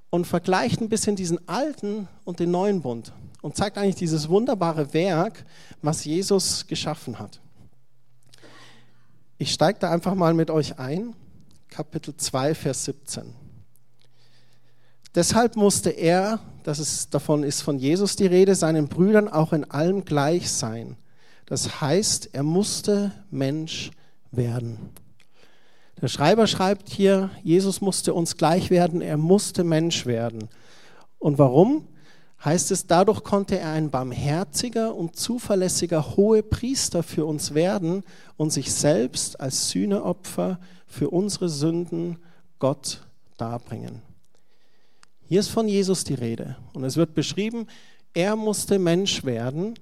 und 0.10 0.28
vergleicht 0.28 0.82
ein 0.82 0.90
bisschen 0.90 1.16
diesen 1.16 1.48
alten 1.48 2.08
und 2.26 2.40
den 2.40 2.52
neuen 2.52 2.82
Bund 2.82 3.14
und 3.42 3.56
zeigt 3.56 3.78
eigentlich 3.78 3.96
dieses 3.96 4.30
wunderbare 4.30 4.94
Werk, 4.94 5.46
was 5.82 6.06
Jesus 6.06 6.68
geschaffen 6.68 7.20
hat. 7.20 7.40
Ich 9.38 9.52
steige 9.52 9.80
da 9.80 9.92
einfach 9.92 10.16
mal 10.16 10.34
mit 10.34 10.52
euch 10.52 10.80
ein, 10.80 11.16
Kapitel 11.70 12.16
2, 12.16 12.54
Vers 12.56 12.86
17. 12.86 13.43
Deshalb 15.16 15.56
musste 15.56 15.92
er, 15.92 16.40
das 16.64 16.80
ist, 16.80 17.14
davon 17.14 17.44
ist 17.44 17.62
von 17.62 17.78
Jesus 17.78 18.16
die 18.16 18.26
Rede, 18.26 18.56
seinen 18.56 18.88
Brüdern 18.88 19.28
auch 19.28 19.54
in 19.54 19.70
allem 19.70 20.06
gleich 20.06 20.52
sein. 20.52 20.98
Das 21.46 21.82
heißt, 21.82 22.30
er 22.34 22.44
musste 22.44 23.12
Mensch 23.30 23.92
werden. 24.32 24.78
Der 26.02 26.08
Schreiber 26.08 26.48
schreibt 26.48 26.90
hier, 26.90 27.30
Jesus 27.44 27.80
musste 27.80 28.14
uns 28.14 28.38
gleich 28.38 28.72
werden, 28.72 29.02
er 29.02 29.18
musste 29.18 29.64
Mensch 29.64 30.06
werden. 30.06 30.50
Und 31.20 31.38
warum? 31.38 31.88
Heißt 32.44 32.72
es, 32.72 32.88
dadurch 32.88 33.24
konnte 33.24 33.58
er 33.58 33.70
ein 33.70 33.90
barmherziger 33.90 34.96
und 34.96 35.16
zuverlässiger 35.16 36.18
hohe 36.18 36.44
Priester 36.44 37.04
für 37.04 37.26
uns 37.26 37.54
werden 37.54 38.04
und 38.36 38.52
sich 38.52 38.74
selbst 38.74 39.40
als 39.40 39.70
Sühneopfer 39.70 40.60
für 40.88 41.10
unsere 41.10 41.48
Sünden 41.48 42.18
Gott 42.60 43.06
darbringen. 43.38 44.02
Hier 45.34 45.40
ist 45.40 45.50
von 45.50 45.68
Jesus 45.68 46.04
die 46.04 46.14
Rede 46.14 46.58
und 46.74 46.84
es 46.84 46.96
wird 46.96 47.16
beschrieben, 47.16 47.66
er 48.14 48.36
musste 48.36 48.78
Mensch 48.78 49.24
werden, 49.24 49.74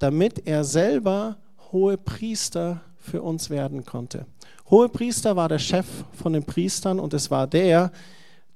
damit 0.00 0.48
er 0.48 0.64
selber 0.64 1.36
hohe 1.70 1.96
Priester 1.96 2.80
für 2.96 3.22
uns 3.22 3.50
werden 3.50 3.84
konnte. 3.84 4.26
Hohe 4.68 4.88
Priester 4.88 5.36
war 5.36 5.48
der 5.48 5.60
Chef 5.60 5.86
von 6.12 6.32
den 6.32 6.42
Priestern 6.42 6.98
und 6.98 7.14
es 7.14 7.30
war 7.30 7.46
der, 7.46 7.92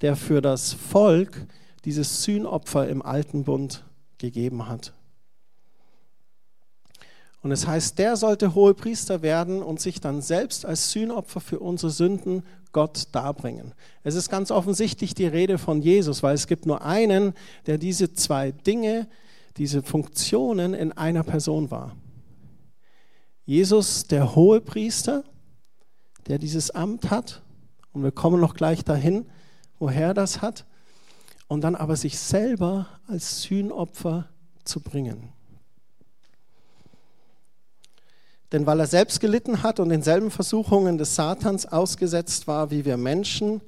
der 0.00 0.16
für 0.16 0.42
das 0.42 0.72
Volk 0.72 1.46
dieses 1.84 2.24
Sühnopfer 2.24 2.88
im 2.88 3.00
alten 3.02 3.44
Bund 3.44 3.84
gegeben 4.18 4.68
hat. 4.68 4.92
Und 7.42 7.50
es 7.50 7.66
heißt, 7.66 7.98
der 7.98 8.16
sollte 8.16 8.54
hohe 8.54 8.72
Priester 8.72 9.20
werden 9.22 9.62
und 9.62 9.80
sich 9.80 10.00
dann 10.00 10.22
selbst 10.22 10.64
als 10.64 10.92
Sühnopfer 10.92 11.40
für 11.40 11.58
unsere 11.58 11.90
Sünden 11.90 12.44
Gott 12.70 13.08
darbringen. 13.12 13.74
Es 14.04 14.14
ist 14.14 14.30
ganz 14.30 14.50
offensichtlich 14.50 15.14
die 15.14 15.26
Rede 15.26 15.58
von 15.58 15.82
Jesus, 15.82 16.22
weil 16.22 16.34
es 16.34 16.46
gibt 16.46 16.66
nur 16.66 16.82
einen, 16.82 17.34
der 17.66 17.78
diese 17.78 18.12
zwei 18.12 18.52
Dinge, 18.52 19.08
diese 19.56 19.82
Funktionen 19.82 20.72
in 20.72 20.92
einer 20.92 21.24
Person 21.24 21.70
war. 21.70 21.96
Jesus, 23.44 24.06
der 24.06 24.36
hohe 24.36 24.60
Priester, 24.60 25.24
der 26.28 26.38
dieses 26.38 26.70
Amt 26.70 27.10
hat, 27.10 27.42
und 27.92 28.04
wir 28.04 28.12
kommen 28.12 28.40
noch 28.40 28.54
gleich 28.54 28.84
dahin, 28.84 29.26
woher 29.80 30.08
er 30.08 30.14
das 30.14 30.40
hat, 30.40 30.64
und 31.48 31.62
dann 31.62 31.74
aber 31.74 31.96
sich 31.96 32.18
selber 32.18 32.86
als 33.08 33.42
Sühnopfer 33.42 34.28
zu 34.64 34.80
bringen. 34.80 35.32
Denn 38.52 38.66
weil 38.66 38.80
er 38.80 38.86
selbst 38.86 39.20
gelitten 39.20 39.62
hat 39.62 39.80
und 39.80 39.88
denselben 39.88 40.30
Versuchungen 40.30 40.98
des 40.98 41.14
Satans 41.14 41.66
ausgesetzt 41.66 42.46
war 42.46 42.70
wie 42.70 42.84
wir 42.84 42.98
Menschen, 42.98 43.62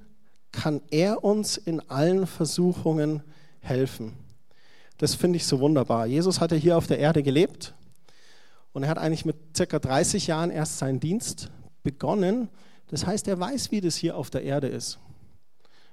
kann 0.53 0.83
er 0.91 1.25
uns 1.25 1.57
in 1.57 1.81
allen 1.91 2.27
Versuchungen 2.27 3.23
helfen. 3.61 4.13
Das 4.99 5.15
finde 5.15 5.39
ich 5.39 5.47
so 5.47 5.59
wunderbar. 5.59 6.07
Jesus 6.07 6.41
hatte 6.41 6.55
hier 6.55 6.77
auf 6.77 6.87
der 6.87 6.99
Erde 6.99 7.23
gelebt 7.23 7.75
und 8.73 8.85
er 8.85 8.91
hat 8.91 8.99
eigentlich 8.99 9.25
mit 9.25 9.37
circa 9.57 9.79
30 9.79 10.27
Jahren 10.27 10.51
erst 10.51 10.79
seinen 10.79 11.01
Dienst 11.01 11.51
begonnen. 11.83 12.49
Das 12.89 13.07
heißt, 13.07 13.27
er 13.27 13.41
weiß, 13.41 13.71
wie 13.73 13.81
das 13.81 13.97
hier 13.97 14.17
auf 14.17 14.31
der 14.31 14.43
Erde 14.43 14.69
ist. 14.69 14.99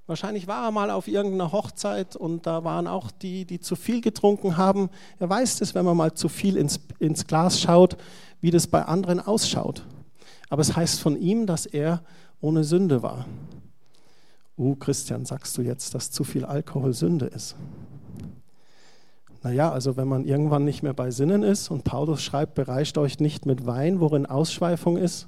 Wahrscheinlich 0.08 0.48
war 0.48 0.66
er 0.66 0.72
mal 0.72 0.92
auf 0.92 1.08
irgendeiner 1.08 1.52
Hochzeit 1.52 2.16
und 2.16 2.46
da 2.46 2.64
waren 2.64 2.86
auch 2.86 3.12
die, 3.12 3.46
die 3.46 3.60
zu 3.60 3.76
viel 3.76 4.02
getrunken 4.02 4.58
haben. 4.58 4.90
Er 5.20 5.30
weiß 5.30 5.60
das, 5.60 5.74
wenn 5.74 5.86
man 5.86 5.96
mal 5.96 6.14
zu 6.14 6.28
viel 6.28 6.58
ins, 6.58 6.82
ins 7.00 7.28
Glas 7.28 7.62
schaut, 7.62 7.98
wie 8.42 8.52
das 8.52 8.68
bei 8.68 8.84
anderen 8.84 9.20
ausschaut. 9.20 9.86
Aber 10.50 10.62
es 10.62 10.76
heißt 10.76 11.00
von 11.00 11.20
ihm, 11.20 11.46
dass 11.46 11.66
er 11.66 12.04
ohne 12.42 12.64
Sünde 12.64 13.02
war. 13.02 13.26
Uh, 14.58 14.76
Christian, 14.76 15.26
sagst 15.26 15.58
du 15.58 15.62
jetzt, 15.62 15.96
dass 15.96 16.12
zu 16.12 16.24
viel 16.24 16.44
Alkohol 16.44 16.94
Sünde 16.94 17.28
ist? 17.28 17.56
Naja, 19.44 19.72
also 19.72 19.98
wenn 19.98 20.08
man 20.08 20.26
irgendwann 20.26 20.66
nicht 20.66 20.84
mehr 20.84 20.94
bei 20.94 21.10
Sinnen 21.10 21.42
ist 21.42 21.72
und 21.72 21.84
Paulus 21.84 22.22
schreibt, 22.22 22.54
bereicht 22.54 22.98
euch 22.98 23.20
nicht 23.20 23.46
mit 23.46 23.66
Wein, 23.66 24.00
worin 24.00 24.26
Ausschweifung 24.26 24.98
ist. 24.98 25.28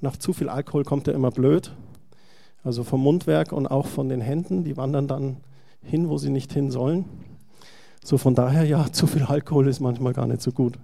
Nach 0.00 0.16
zu 0.16 0.32
viel 0.32 0.48
Alkohol 0.48 0.84
kommt 0.84 1.08
er 1.08 1.14
immer 1.14 1.30
blöd. 1.30 1.72
Also 2.62 2.84
vom 2.84 3.02
Mundwerk 3.02 3.52
und 3.52 3.66
auch 3.66 3.86
von 3.86 4.08
den 4.08 4.20
Händen, 4.20 4.64
die 4.64 4.76
wandern 4.76 5.08
dann 5.08 5.38
hin, 5.82 6.08
wo 6.08 6.18
sie 6.18 6.30
nicht 6.30 6.52
hin 6.52 6.70
sollen. 6.70 7.06
So 8.04 8.18
von 8.18 8.34
daher, 8.34 8.64
ja, 8.64 8.86
zu 8.92 9.06
viel 9.06 9.22
Alkohol 9.22 9.68
ist 9.68 9.80
manchmal 9.80 10.12
gar 10.12 10.26
nicht 10.26 10.42
so 10.42 10.52
gut. 10.52 10.78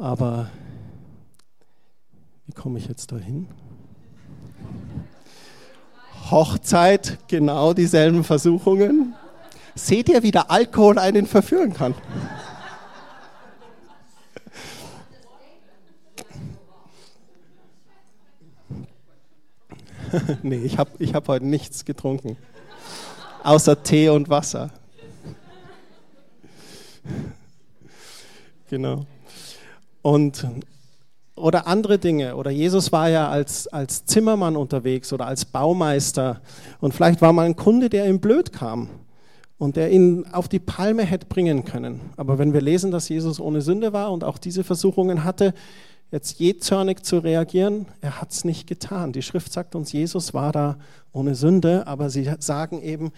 Aber 0.00 0.50
wie 2.46 2.52
komme 2.52 2.78
ich 2.78 2.88
jetzt 2.88 3.12
dahin? 3.12 3.46
Hochzeit, 6.30 7.18
genau 7.28 7.74
dieselben 7.74 8.24
Versuchungen. 8.24 9.14
Seht 9.74 10.08
ihr, 10.08 10.22
wie 10.22 10.30
der 10.30 10.50
Alkohol 10.50 10.98
einen 10.98 11.26
verführen 11.26 11.74
kann? 11.74 11.94
nee, 20.42 20.56
ich 20.56 20.78
habe 20.78 20.92
ich 20.98 21.12
hab 21.12 21.28
heute 21.28 21.44
nichts 21.44 21.84
getrunken. 21.84 22.38
Außer 23.42 23.82
Tee 23.82 24.08
und 24.08 24.30
Wasser. 24.30 24.70
genau. 28.70 29.04
Und, 30.02 30.46
oder 31.36 31.66
andere 31.66 31.98
Dinge. 31.98 32.36
Oder 32.36 32.50
Jesus 32.50 32.92
war 32.92 33.08
ja 33.08 33.28
als, 33.28 33.68
als 33.68 34.04
Zimmermann 34.04 34.56
unterwegs 34.56 35.12
oder 35.12 35.26
als 35.26 35.44
Baumeister. 35.44 36.40
Und 36.80 36.94
vielleicht 36.94 37.20
war 37.22 37.32
mal 37.32 37.46
ein 37.46 37.56
Kunde, 37.56 37.88
der 37.88 38.08
ihm 38.08 38.20
blöd 38.20 38.52
kam 38.52 38.88
und 39.58 39.76
der 39.76 39.90
ihn 39.90 40.26
auf 40.32 40.48
die 40.48 40.58
Palme 40.58 41.04
hätte 41.04 41.26
bringen 41.26 41.64
können. 41.64 42.00
Aber 42.16 42.38
wenn 42.38 42.52
wir 42.52 42.62
lesen, 42.62 42.90
dass 42.90 43.08
Jesus 43.08 43.40
ohne 43.40 43.60
Sünde 43.60 43.92
war 43.92 44.10
und 44.10 44.24
auch 44.24 44.38
diese 44.38 44.64
Versuchungen 44.64 45.24
hatte, 45.24 45.52
jetzt 46.10 46.40
jähzornig 46.40 47.02
zu 47.02 47.18
reagieren, 47.18 47.86
er 48.00 48.20
hat 48.20 48.32
es 48.32 48.44
nicht 48.44 48.66
getan. 48.66 49.12
Die 49.12 49.22
Schrift 49.22 49.52
sagt 49.52 49.74
uns, 49.74 49.92
Jesus 49.92 50.34
war 50.34 50.52
da 50.52 50.76
ohne 51.12 51.34
Sünde, 51.34 51.86
aber 51.86 52.10
sie 52.10 52.30
sagen 52.38 52.82
eben, 52.82 53.12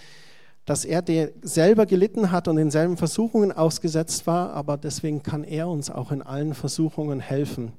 dass 0.65 0.85
er 0.85 1.03
der 1.03 1.33
selber 1.43 1.87
gelitten 1.87 2.31
hat 2.31 2.47
und 2.47 2.57
denselben 2.57 2.97
Versuchungen 2.97 3.53
ausgesetzt 3.53 4.27
war, 4.27 4.53
aber 4.53 4.77
deswegen 4.77 5.23
kann 5.23 5.45
er 5.45 5.69
uns 5.69 5.91
auch 5.91 6.13
in 6.13 6.23
allen 6.23 6.55
Versuchungen 6.55 7.21
helfen. 7.21 7.73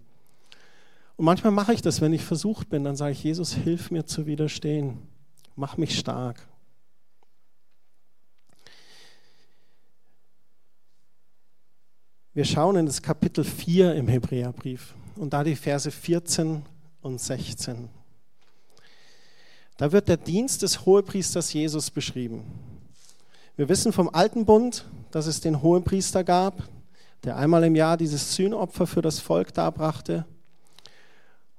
Und 1.15 1.25
manchmal 1.25 1.53
mache 1.53 1.73
ich 1.73 1.81
das, 1.81 2.01
wenn 2.01 2.13
ich 2.13 2.23
versucht 2.23 2.69
bin, 2.69 2.83
dann 2.83 2.95
sage 2.95 3.13
ich, 3.13 3.23
Jesus, 3.23 3.53
hilf 3.53 3.91
mir 3.91 4.05
zu 4.05 4.25
widerstehen, 4.25 4.97
mach 5.55 5.77
mich 5.77 5.97
stark. 5.97 6.47
Wir 12.33 12.45
schauen 12.45 12.75
in 12.77 12.87
das 12.87 13.01
Kapitel 13.01 13.43
4 13.43 13.93
im 13.93 14.07
Hebräerbrief 14.07 14.95
und 15.15 15.33
da 15.33 15.43
die 15.43 15.55
Verse 15.55 15.89
14 15.89 16.63
und 17.01 17.21
16. 17.21 17.89
Da 19.77 19.91
wird 19.91 20.07
der 20.07 20.17
Dienst 20.17 20.63
des 20.63 20.85
Hohepriesters 20.85 21.53
Jesus 21.53 21.91
beschrieben. 21.91 22.43
Wir 23.55 23.69
wissen 23.69 23.93
vom 23.93 24.09
Alten 24.09 24.45
Bund, 24.45 24.85
dass 25.11 25.27
es 25.27 25.39
den 25.39 25.61
Hohepriester 25.61 26.23
gab, 26.23 26.63
der 27.23 27.37
einmal 27.37 27.63
im 27.63 27.75
Jahr 27.75 27.97
dieses 27.97 28.33
Sühnopfer 28.33 28.87
für 28.87 29.03
das 29.03 29.19
Volk 29.19 29.53
darbrachte. 29.53 30.25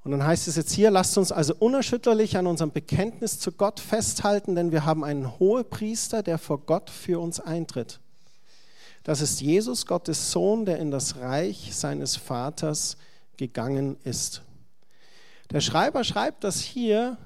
Und 0.02 0.10
dann 0.10 0.26
heißt 0.26 0.48
es 0.48 0.56
jetzt 0.56 0.72
hier, 0.72 0.90
lasst 0.90 1.16
uns 1.16 1.30
also 1.30 1.54
unerschütterlich 1.56 2.36
an 2.36 2.48
unserem 2.48 2.72
Bekenntnis 2.72 3.38
zu 3.38 3.52
Gott 3.52 3.78
festhalten, 3.78 4.56
denn 4.56 4.72
wir 4.72 4.84
haben 4.84 5.04
einen 5.04 5.38
Hohepriester, 5.38 6.24
der 6.24 6.38
vor 6.38 6.58
Gott 6.58 6.90
für 6.90 7.20
uns 7.20 7.38
eintritt. 7.38 8.00
Das 9.04 9.20
ist 9.20 9.40
Jesus, 9.40 9.86
Gottes 9.86 10.32
Sohn, 10.32 10.64
der 10.64 10.80
in 10.80 10.90
das 10.90 11.18
Reich 11.18 11.76
seines 11.76 12.16
Vaters 12.16 12.96
gegangen 13.36 13.98
ist. 14.02 14.42
Der 15.52 15.60
Schreiber 15.60 16.02
schreibt 16.02 16.42
das 16.42 16.60
hier 16.60 17.18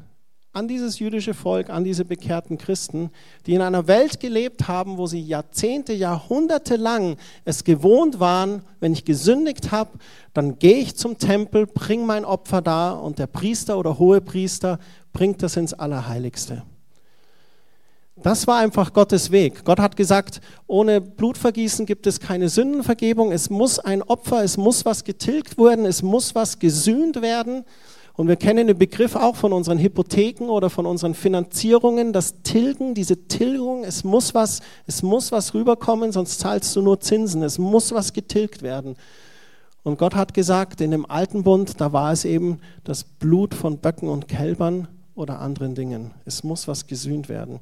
an 0.59 0.67
dieses 0.67 0.99
jüdische 0.99 1.35
Volk, 1.35 1.71
an 1.71 1.85
diese 1.85 2.05
bekehrten 2.05 2.59
Christen, 2.59 3.11
die 3.47 3.55
in 3.55 3.63
einer 3.63 3.87
Welt 3.87 4.19
gelebt 4.19 4.67
haben, 4.67 4.99
wo 4.99 5.07
sie 5.07 5.21
Jahrzehnte, 5.21 5.93
Jahrhunderte 5.93 6.75
lang 6.75 7.17
es 7.45 7.63
gewohnt 7.63 8.19
waren, 8.19 8.63
wenn 8.81 8.93
ich 8.93 9.05
gesündigt 9.05 9.71
habe, 9.71 9.91
dann 10.35 10.59
gehe 10.59 10.79
ich 10.79 10.97
zum 10.97 11.17
Tempel, 11.17 11.69
bringe 11.69 12.05
mein 12.05 12.25
Opfer 12.25 12.61
da 12.61 12.91
und 12.91 13.21
der 13.21 13.29
Priester 13.29 13.79
oder 13.79 14.01
Hohepriester 14.01 14.81
bringt 15.13 15.45
das 15.45 15.57
ins 15.57 15.75
Allerheiligste. 15.75 16.65
Das 18.17 18.49
war 18.49 18.59
einfach 18.59 18.93
Gottes 18.93 19.31
Weg. 19.31 19.65
Gott 19.65 19.79
hat 19.79 19.95
gesagt, 19.95 20.41
ohne 20.67 21.01
Blutvergießen 21.01 21.87
gibt 21.87 22.05
es 22.09 22.19
keine 22.19 22.49
Sündenvergebung. 22.49 23.31
Es 23.31 23.49
muss 23.49 23.79
ein 23.79 24.03
Opfer, 24.03 24.43
es 24.43 24.57
muss 24.57 24.85
was 24.85 25.05
getilgt 25.05 25.57
werden, 25.57 25.87
es 25.87 26.03
muss 26.03 26.35
was 26.35 26.59
gesühnt 26.59 27.23
werden. 27.23 27.65
Und 28.19 28.27
wir 28.27 28.35
kennen 28.35 28.67
den 28.67 28.77
Begriff 28.77 29.15
auch 29.15 29.37
von 29.37 29.53
unseren 29.53 29.79
Hypotheken 29.79 30.51
oder 30.51 30.71
von 30.71 30.87
unseren 30.87 31.15
Finanzierungen, 31.15 32.13
das 32.13 32.43
Tilgen, 32.43 32.93
diese 32.93 33.29
Tilgung, 33.29 33.85
es 33.85 34.03
muss 34.03 34.35
was, 34.35 34.59
es 34.89 35.05
muss 35.05 35.31
was 35.31 35.55
rüberkommen, 35.55 36.11
sonst 36.11 36.41
zahlst 36.41 36.75
du 36.75 36.83
nur 36.83 36.99
Zinsen. 36.99 37.45
Es 37.45 37.59
muss 37.59 37.93
was 37.93 38.13
getilgt 38.13 38.63
werden. 38.63 38.97
Und 39.85 40.01
Gott 40.01 40.17
hat 40.17 40.35
gesagt, 40.35 40.81
in 40.81 40.91
dem 40.91 41.09
alten 41.09 41.45
Bund, 41.45 41.81
da 41.81 41.93
war 41.93 42.11
es 42.11 42.25
eben 42.25 42.59
das 42.83 43.05
Blut 43.05 43.55
von 43.55 43.79
Böcken 43.79 44.09
und 44.09 44.27
Kälbern 44.27 44.89
oder 45.15 45.39
anderen 45.39 45.77
Dingen. 45.77 46.11
Es 46.25 46.43
muss 46.43 46.67
was 46.67 46.89
gesühnt 46.89 47.29
werden. 47.29 47.61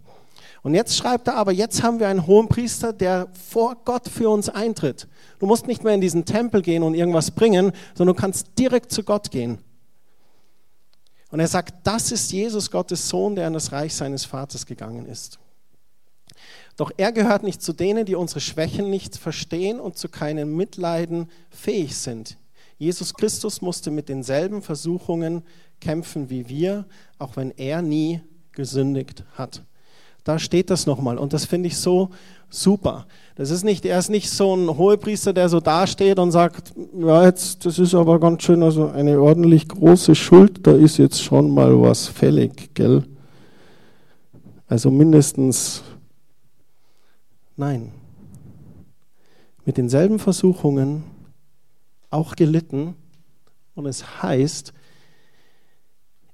Und 0.63 0.75
jetzt 0.75 0.97
schreibt 0.97 1.29
er 1.29 1.37
aber, 1.37 1.53
jetzt 1.53 1.83
haben 1.83 2.01
wir 2.01 2.09
einen 2.09 2.27
hohen 2.27 2.49
Priester, 2.49 2.95
der 2.95 3.29
vor 3.35 3.77
Gott 3.85 4.09
für 4.09 4.31
uns 4.31 4.49
eintritt. 4.49 5.07
Du 5.39 5.45
musst 5.45 5.67
nicht 5.67 5.85
mehr 5.85 5.93
in 5.93 6.01
diesen 6.01 6.25
Tempel 6.25 6.63
gehen 6.63 6.83
und 6.83 6.95
irgendwas 6.95 7.31
bringen, 7.31 7.73
sondern 7.95 8.17
du 8.17 8.21
kannst 8.23 8.59
direkt 8.59 8.91
zu 8.91 9.03
Gott 9.03 9.31
gehen. 9.31 9.59
Und 11.37 11.41
er 11.41 11.49
sagt, 11.49 11.87
das 11.87 12.13
ist 12.13 12.33
Jesus, 12.33 12.71
Gottes 12.71 13.11
Sohn, 13.11 13.37
der 13.37 13.47
in 13.47 13.53
das 13.53 13.71
Reich 13.71 13.95
seines 13.95 14.25
Vaters 14.25 14.65
gegangen 14.65 15.05
ist. 15.05 15.39
Doch 16.79 16.91
er 16.97 17.13
gehört 17.13 17.43
nicht 17.43 17.61
zu 17.61 17.75
denen, 17.75 18.07
die 18.07 18.15
unsere 18.15 18.41
Schwächen 18.41 18.89
nicht 18.89 19.19
verstehen 19.19 19.79
und 19.79 19.99
zu 19.99 20.09
keinem 20.09 20.57
Mitleiden 20.57 21.29
fähig 21.51 21.95
sind. 21.95 22.39
Jesus 22.79 23.13
Christus 23.13 23.61
musste 23.61 23.91
mit 23.91 24.09
denselben 24.09 24.63
Versuchungen 24.63 25.43
kämpfen 25.79 26.31
wie 26.31 26.49
wir, 26.49 26.87
auch 27.19 27.37
wenn 27.37 27.51
er 27.51 27.83
nie 27.83 28.23
gesündigt 28.53 29.25
hat. 29.35 29.63
Da 30.25 30.39
steht 30.39 30.71
das 30.71 30.87
nochmal 30.87 31.19
und 31.19 31.35
das 31.35 31.45
finde 31.45 31.67
ich 31.67 31.77
so 31.77 32.13
super. 32.49 33.07
Das 33.37 33.51
ist 33.51 33.65
nicht, 33.65 33.85
er 33.85 33.99
ist 33.99 34.09
nicht 34.09 34.31
so 34.31 34.57
ein 34.57 34.79
Hohepriester, 34.79 35.35
der 35.35 35.51
so 35.51 35.61
dasteht 35.61 36.19
und 36.19 36.33
sagt, 36.33 36.73
ja, 36.99 37.27
jetzt, 37.27 37.67
das 37.67 37.79
ist 37.79 37.95
aber 37.95 38.19
ganz 38.19 38.43
schön, 38.43 38.63
also 38.63 38.89
eine 38.89 39.21
ordentlich 39.21 39.69
große 39.69 40.15
Schuld, 40.15 40.67
da 40.67 40.73
ist 40.73 40.97
jetzt 40.97 41.23
schon 41.23 41.51
mal 41.51 41.79
was 41.79 42.07
fällig, 42.09 42.75
gell? 42.75 43.05
Also 44.67 44.91
mindestens, 44.91 45.83
nein. 47.59 47.93
Mit 49.67 49.77
denselben 49.77 50.19
Versuchungen 50.19 51.05
auch 52.09 52.37
gelitten 52.37 52.95
und 53.75 53.85
es 53.85 54.23
heißt, 54.23 54.73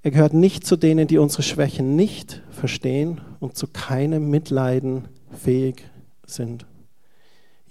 er 0.02 0.10
gehört 0.12 0.34
nicht 0.34 0.64
zu 0.64 0.76
denen, 0.76 1.08
die 1.08 1.18
unsere 1.18 1.42
Schwächen 1.42 1.96
nicht 1.96 2.42
verstehen 2.50 3.20
und 3.40 3.56
zu 3.56 3.66
keinem 3.66 4.30
Mitleiden 4.30 5.08
fähig 5.32 5.82
sind. 6.26 6.64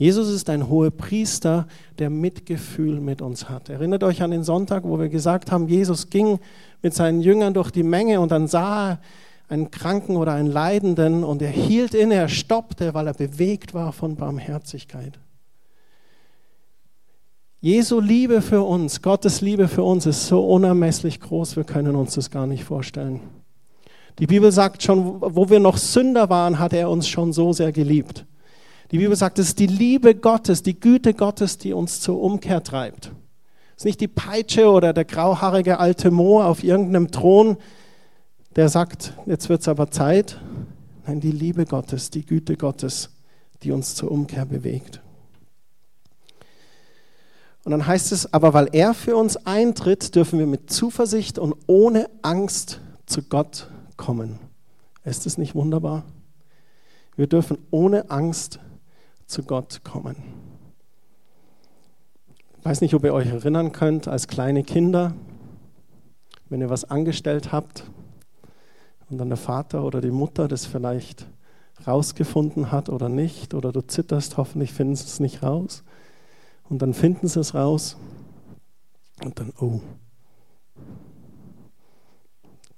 Jesus 0.02 0.30
ist 0.30 0.50
ein 0.50 0.68
hoher 0.68 0.90
Priester, 0.90 1.68
der 2.00 2.10
Mitgefühl 2.10 3.00
mit 3.00 3.22
uns 3.22 3.50
hat. 3.50 3.70
Erinnert 3.70 4.04
euch 4.04 4.24
an 4.24 4.32
den 4.32 4.44
Sonntag, 4.44 4.84
wo 4.84 4.98
wir 4.98 5.10
gesagt 5.10 5.52
haben, 5.52 5.68
Jesus 5.68 6.10
ging 6.10 6.40
mit 6.82 6.96
seinen 6.96 7.22
Jüngern 7.22 7.54
durch 7.54 7.70
die 7.70 7.84
Menge 7.84 8.20
und 8.20 8.32
dann 8.32 8.48
sah 8.48 8.94
er 8.94 9.00
einen 9.48 9.70
Kranken 9.70 10.18
oder 10.18 10.34
einen 10.34 10.52
Leidenden 10.52 11.24
und 11.24 11.44
er 11.44 11.52
hielt 11.52 11.94
inne, 11.94 12.16
er 12.16 12.30
stoppte, 12.30 12.96
weil 12.96 13.06
er 13.06 13.14
bewegt 13.14 13.76
war 13.76 13.94
von 13.94 14.16
Barmherzigkeit. 14.16 15.20
Jesu 17.60 18.00
Liebe 18.00 18.42
für 18.42 18.64
uns, 18.64 19.04
Gottes 19.04 19.42
Liebe 19.42 19.68
für 19.68 19.84
uns 19.84 20.08
ist 20.08 20.26
so 20.26 20.44
unermesslich 20.44 21.20
groß, 21.20 21.58
wir 21.58 21.64
können 21.64 21.96
uns 21.96 22.16
das 22.16 22.32
gar 22.32 22.48
nicht 22.48 22.64
vorstellen. 22.64 23.20
Die 24.18 24.26
Bibel 24.26 24.52
sagt 24.52 24.82
schon, 24.82 25.22
wo 25.22 25.52
wir 25.52 25.60
noch 25.60 25.78
Sünder 25.78 26.28
waren, 26.32 26.58
hat 26.58 26.74
er 26.74 26.90
uns 26.90 27.08
schon 27.08 27.34
so 27.34 27.54
sehr 27.54 27.72
geliebt. 27.72 28.26
Die 28.92 28.98
Bibel 28.98 29.16
sagt, 29.16 29.40
es 29.40 29.50
ist 29.50 29.60
die 29.60 29.68
Liebe 29.68 30.16
Gottes, 30.16 30.64
die 30.64 30.78
Güte 30.78 31.14
Gottes, 31.14 31.58
die 31.58 31.72
uns 31.72 32.02
zur 32.02 32.22
Umkehr 32.22 32.62
treibt. 32.62 33.14
Es 33.78 33.84
ist 33.84 33.86
nicht 33.86 34.02
die 34.02 34.10
Peitsche 34.10 34.70
oder 34.70 34.92
der 34.92 35.06
grauhaarige 35.06 35.80
alte 35.80 36.12
Moor 36.12 36.46
auf 36.46 36.62
irgendeinem 36.62 37.10
Thron, 37.10 37.56
der 38.58 38.68
sagt, 38.68 39.14
jetzt 39.26 39.48
wird 39.48 39.62
es 39.62 39.70
aber 39.70 39.92
Zeit. 39.92 40.42
Nein, 41.08 41.22
die 41.22 41.32
Liebe 41.32 41.66
Gottes, 41.66 42.10
die 42.10 42.26
Güte 42.26 42.58
Gottes, 42.58 43.12
die 43.64 43.72
uns 43.72 43.96
zur 43.96 44.12
Umkehr 44.12 44.46
bewegt. 44.46 45.02
Und 47.64 47.72
dann 47.72 47.88
heißt 47.88 48.12
es, 48.12 48.34
aber 48.34 48.54
weil 48.54 48.70
er 48.74 48.94
für 48.94 49.16
uns 49.16 49.38
eintritt, 49.46 50.16
dürfen 50.16 50.38
wir 50.38 50.48
mit 50.48 50.70
Zuversicht 50.70 51.40
und 51.40 51.56
ohne 51.66 52.10
Angst 52.24 52.82
zu 53.06 53.24
Gott 53.24 53.70
kommen. 53.96 54.40
Ist 55.06 55.26
es 55.26 55.38
nicht 55.38 55.56
wunderbar? 55.56 56.04
Wir 57.16 57.28
dürfen 57.28 57.58
ohne 57.72 58.10
Angst 58.10 58.60
zu 59.32 59.44
Gott 59.44 59.84
kommen. 59.84 60.18
Ich 62.60 62.66
weiß 62.66 62.82
nicht, 62.82 62.94
ob 62.94 63.04
ihr 63.04 63.14
euch 63.14 63.28
erinnern 63.28 63.72
könnt, 63.72 64.08
als 64.08 64.28
kleine 64.28 64.64
Kinder, 64.64 65.14
wenn 66.50 66.62
ihr 66.62 66.70
was 66.70 66.84
angestellt 66.84 67.52
habt 67.52 67.90
und 69.10 69.18
dann 69.18 69.30
der 69.30 69.38
Vater 69.38 69.84
oder 69.84 70.02
die 70.02 70.12
Mutter 70.12 70.48
das 70.48 70.66
vielleicht 70.66 71.26
rausgefunden 71.88 72.72
hat 72.72 72.90
oder 72.90 73.10
nicht, 73.10 73.54
oder 73.54 73.72
du 73.72 73.82
zitterst, 73.82 74.38
hoffentlich 74.38 74.74
finden 74.74 74.96
sie 74.96 75.06
es 75.06 75.20
nicht 75.20 75.42
raus, 75.42 75.84
und 76.70 76.82
dann 76.82 76.94
finden 76.94 77.28
sie 77.28 77.40
es 77.40 77.56
raus 77.56 77.98
und 79.24 79.40
dann, 79.40 79.52
oh, 79.60 79.80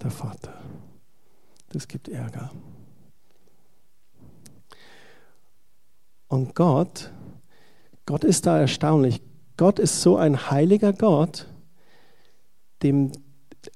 der 0.02 0.12
Vater, 0.12 0.54
das 1.70 1.88
gibt 1.88 2.08
Ärger. 2.08 2.52
Und 6.34 6.56
Gott, 6.56 7.12
Gott 8.08 8.24
ist 8.24 8.48
da 8.48 8.58
erstaunlich. 8.58 9.22
Gott 9.56 9.78
ist 9.78 10.02
so 10.02 10.17
ein 10.17 10.50
heiliger 10.50 10.91
Gott, 10.91 11.46
dem 12.82 13.12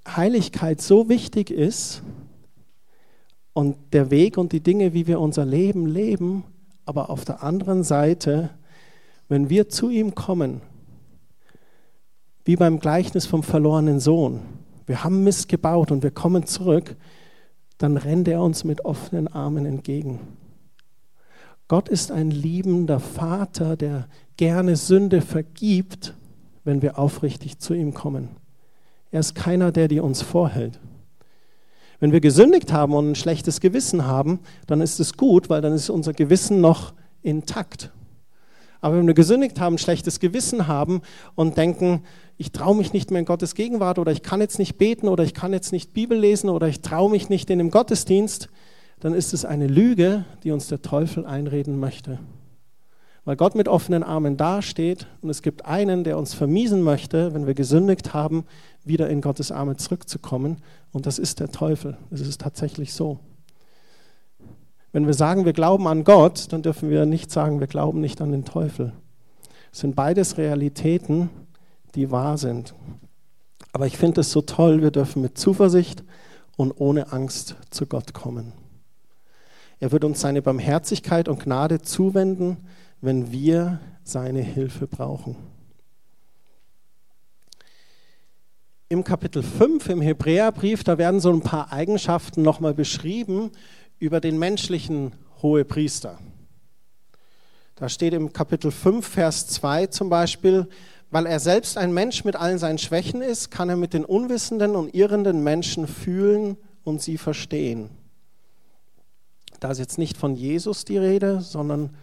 Heiligkeit 0.07 0.81
so 0.81 1.07
wichtig 1.07 1.51
ist 1.51 2.01
und 3.53 3.77
der 3.93 4.09
Weg 4.09 4.39
und 4.39 4.53
die 4.53 4.61
Dinge, 4.61 4.95
wie 4.95 5.05
wir 5.05 5.19
unser 5.19 5.45
Leben 5.45 5.85
leben, 5.85 6.45
aber 6.83 7.11
auf 7.11 7.25
der 7.25 7.43
anderen 7.43 7.83
Seite, 7.83 8.49
wenn 9.27 9.51
wir 9.51 9.69
zu 9.69 9.91
ihm 9.91 10.15
kommen, 10.15 10.61
wie 12.43 12.55
beim 12.55 12.79
Gleichnis 12.79 13.27
vom 13.27 13.43
verlorenen 13.43 13.99
Sohn, 13.99 14.39
wir 14.87 15.03
haben 15.03 15.23
Mist 15.23 15.47
gebaut 15.47 15.91
und 15.91 16.01
wir 16.01 16.09
kommen 16.09 16.47
zurück, 16.47 16.95
dann 17.77 17.97
rennt 17.97 18.27
er 18.27 18.41
uns 18.41 18.63
mit 18.63 18.83
offenen 18.83 19.27
Armen 19.27 19.67
entgegen. 19.67 20.46
Gott 21.67 21.89
ist 21.89 22.11
ein 22.11 22.31
liebender 22.31 22.99
Vater, 22.99 23.75
der 23.75 24.07
gerne 24.37 24.77
Sünde 24.77 25.21
vergibt, 25.21 26.13
wenn 26.63 26.81
wir 26.81 26.97
aufrichtig 26.97 27.59
zu 27.59 27.73
ihm 27.73 27.93
kommen. 27.93 28.29
Er 29.11 29.19
ist 29.19 29.35
keiner, 29.35 29.71
der 29.71 29.87
die 29.87 29.99
uns 29.99 30.21
vorhält. 30.21 30.79
Wenn 31.99 32.11
wir 32.11 32.21
gesündigt 32.21 32.71
haben 32.71 32.93
und 32.93 33.11
ein 33.11 33.15
schlechtes 33.15 33.59
Gewissen 33.59 34.05
haben, 34.05 34.39
dann 34.67 34.81
ist 34.81 34.99
es 34.99 35.17
gut, 35.17 35.49
weil 35.49 35.61
dann 35.61 35.73
ist 35.73 35.89
unser 35.89 36.13
Gewissen 36.13 36.61
noch 36.61 36.93
intakt. 37.21 37.91
Aber 38.79 38.97
wenn 38.97 39.07
wir 39.07 39.15
gesündigt 39.15 39.59
haben, 39.59 39.75
ein 39.75 39.79
schlechtes 39.79 40.19
Gewissen 40.19 40.67
haben 40.67 41.01
und 41.35 41.57
denken, 41.57 42.03
ich 42.37 42.51
traue 42.51 42.75
mich 42.75 42.93
nicht 42.93 43.09
mehr 43.09 43.19
in 43.19 43.25
Gottes 43.25 43.55
Gegenwart 43.55 43.97
oder 43.97 44.11
ich 44.11 44.21
kann 44.21 44.39
jetzt 44.39 44.59
nicht 44.59 44.77
beten 44.77 45.07
oder 45.07 45.23
ich 45.23 45.33
kann 45.33 45.51
jetzt 45.51 45.71
nicht 45.71 45.93
Bibel 45.93 46.17
lesen 46.17 46.49
oder 46.49 46.67
ich 46.67 46.81
traue 46.81 47.09
mich 47.09 47.27
nicht 47.27 47.49
in 47.49 47.57
dem 47.57 47.71
Gottesdienst, 47.71 48.49
dann 48.99 49.13
ist 49.13 49.33
es 49.33 49.45
eine 49.45 49.67
Lüge, 49.67 50.25
die 50.43 50.51
uns 50.51 50.67
der 50.67 50.81
Teufel 50.81 51.25
einreden 51.25 51.79
möchte. 51.79 52.19
Weil 53.25 53.35
Gott 53.35 53.55
mit 53.55 53.67
offenen 53.67 54.03
Armen 54.03 54.37
dasteht 54.37 55.05
und 55.21 55.29
es 55.29 55.41
gibt 55.41 55.65
einen, 55.65 56.03
der 56.03 56.17
uns 56.17 56.33
vermiesen 56.33 56.81
möchte, 56.81 57.33
wenn 57.33 57.45
wir 57.45 57.55
gesündigt 57.55 58.13
haben, 58.13 58.45
wieder 58.85 59.09
in 59.09 59.19
Gottes 59.19 59.51
Arme 59.51 59.75
zurückzukommen. 59.75 60.57
Und 60.93 61.05
das 61.05 61.19
ist 61.19 61.41
der 61.41 61.51
Teufel. 61.51 61.97
Es 62.09 62.21
ist 62.21 62.39
tatsächlich 62.39 62.93
so. 62.93 63.19
Wenn 64.93 65.05
wir 65.05 65.13
sagen, 65.13 65.43
wir 65.43 65.53
glauben 65.53 65.87
an 65.87 66.05
Gott, 66.05 66.53
dann 66.53 66.61
dürfen 66.61 66.89
wir 66.89 67.05
nicht 67.05 67.29
sagen, 67.29 67.59
wir 67.59 67.67
glauben 67.67 67.99
nicht 67.99 68.21
an 68.21 68.31
den 68.31 68.45
Teufel. 68.45 68.93
Es 69.73 69.79
sind 69.79 69.95
beides 69.95 70.37
Realitäten, 70.37 71.29
die 71.95 72.09
wahr 72.09 72.37
sind. 72.37 72.73
Aber 73.73 73.85
ich 73.87 73.97
finde 73.97 74.21
es 74.21 74.31
so 74.31 74.41
toll, 74.41 74.81
wir 74.81 74.91
dürfen 74.91 75.21
mit 75.21 75.37
Zuversicht 75.37 76.03
und 76.55 76.71
ohne 76.79 77.11
Angst 77.11 77.57
zu 77.69 77.85
Gott 77.85 78.13
kommen. 78.13 78.53
Er 79.79 79.91
wird 79.91 80.03
uns 80.03 80.21
seine 80.21 80.41
Barmherzigkeit 80.41 81.27
und 81.27 81.43
Gnade 81.43 81.81
zuwenden, 81.81 82.57
wenn 83.01 83.31
wir 83.31 83.79
seine 84.03 84.41
Hilfe 84.41 84.87
brauchen. 84.87 85.35
Im 88.89 89.03
Kapitel 89.03 89.43
5 89.43 89.89
im 89.89 90.01
Hebräerbrief, 90.01 90.83
da 90.83 90.97
werden 90.97 91.19
so 91.19 91.31
ein 91.31 91.41
paar 91.41 91.73
Eigenschaften 91.73 92.41
nochmal 92.41 92.73
beschrieben 92.73 93.51
über 93.99 94.21
den 94.21 94.39
menschlichen 94.39 95.13
Hohepriester. 95.41 96.17
Da 97.75 97.89
steht 97.89 98.13
im 98.13 98.33
Kapitel 98.33 98.71
5, 98.71 99.05
Vers 99.05 99.47
2 99.47 99.87
zum 99.87 100.09
Beispiel, 100.09 100.67
weil 101.11 101.25
er 101.25 101.39
selbst 101.39 101.77
ein 101.77 101.93
Mensch 101.93 102.23
mit 102.23 102.35
allen 102.35 102.57
seinen 102.57 102.79
Schwächen 102.79 103.21
ist, 103.21 103.51
kann 103.51 103.69
er 103.69 103.75
mit 103.75 103.93
den 103.93 104.05
unwissenden 104.05 104.75
und 104.75 104.95
irrenden 104.95 105.43
Menschen 105.43 105.87
fühlen 105.87 106.57
und 106.83 107.01
sie 107.01 107.17
verstehen. 107.17 107.89
Da 109.59 109.71
ist 109.71 109.79
jetzt 109.79 109.97
nicht 109.97 110.17
von 110.17 110.35
Jesus 110.35 110.85
die 110.85 110.97
Rede, 110.97 111.41
sondern 111.41 111.95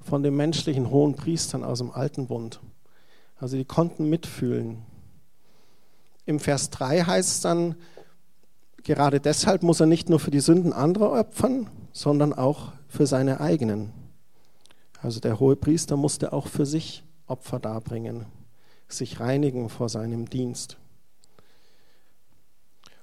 von 0.00 0.22
den 0.22 0.36
menschlichen 0.36 0.90
hohen 0.90 1.14
Priestern 1.14 1.64
aus 1.64 1.78
dem 1.78 1.90
Alten 1.90 2.26
Bund. 2.26 2.60
Also 3.38 3.56
die 3.56 3.64
konnten 3.64 4.08
mitfühlen. 4.08 4.78
Im 6.26 6.38
Vers 6.40 6.70
3 6.70 7.02
heißt 7.02 7.28
es 7.30 7.40
dann, 7.40 7.74
gerade 8.82 9.20
deshalb 9.20 9.62
muss 9.62 9.80
er 9.80 9.86
nicht 9.86 10.08
nur 10.08 10.20
für 10.20 10.30
die 10.30 10.40
Sünden 10.40 10.72
anderer 10.72 11.18
opfern, 11.18 11.68
sondern 11.92 12.32
auch 12.32 12.72
für 12.88 13.06
seine 13.06 13.40
eigenen. 13.40 13.92
Also 15.02 15.20
der 15.20 15.40
hohe 15.40 15.56
Priester 15.56 15.96
musste 15.96 16.32
auch 16.32 16.46
für 16.46 16.66
sich 16.66 17.04
Opfer 17.26 17.58
darbringen, 17.58 18.26
sich 18.88 19.20
reinigen 19.20 19.68
vor 19.68 19.88
seinem 19.88 20.28
Dienst. 20.28 20.76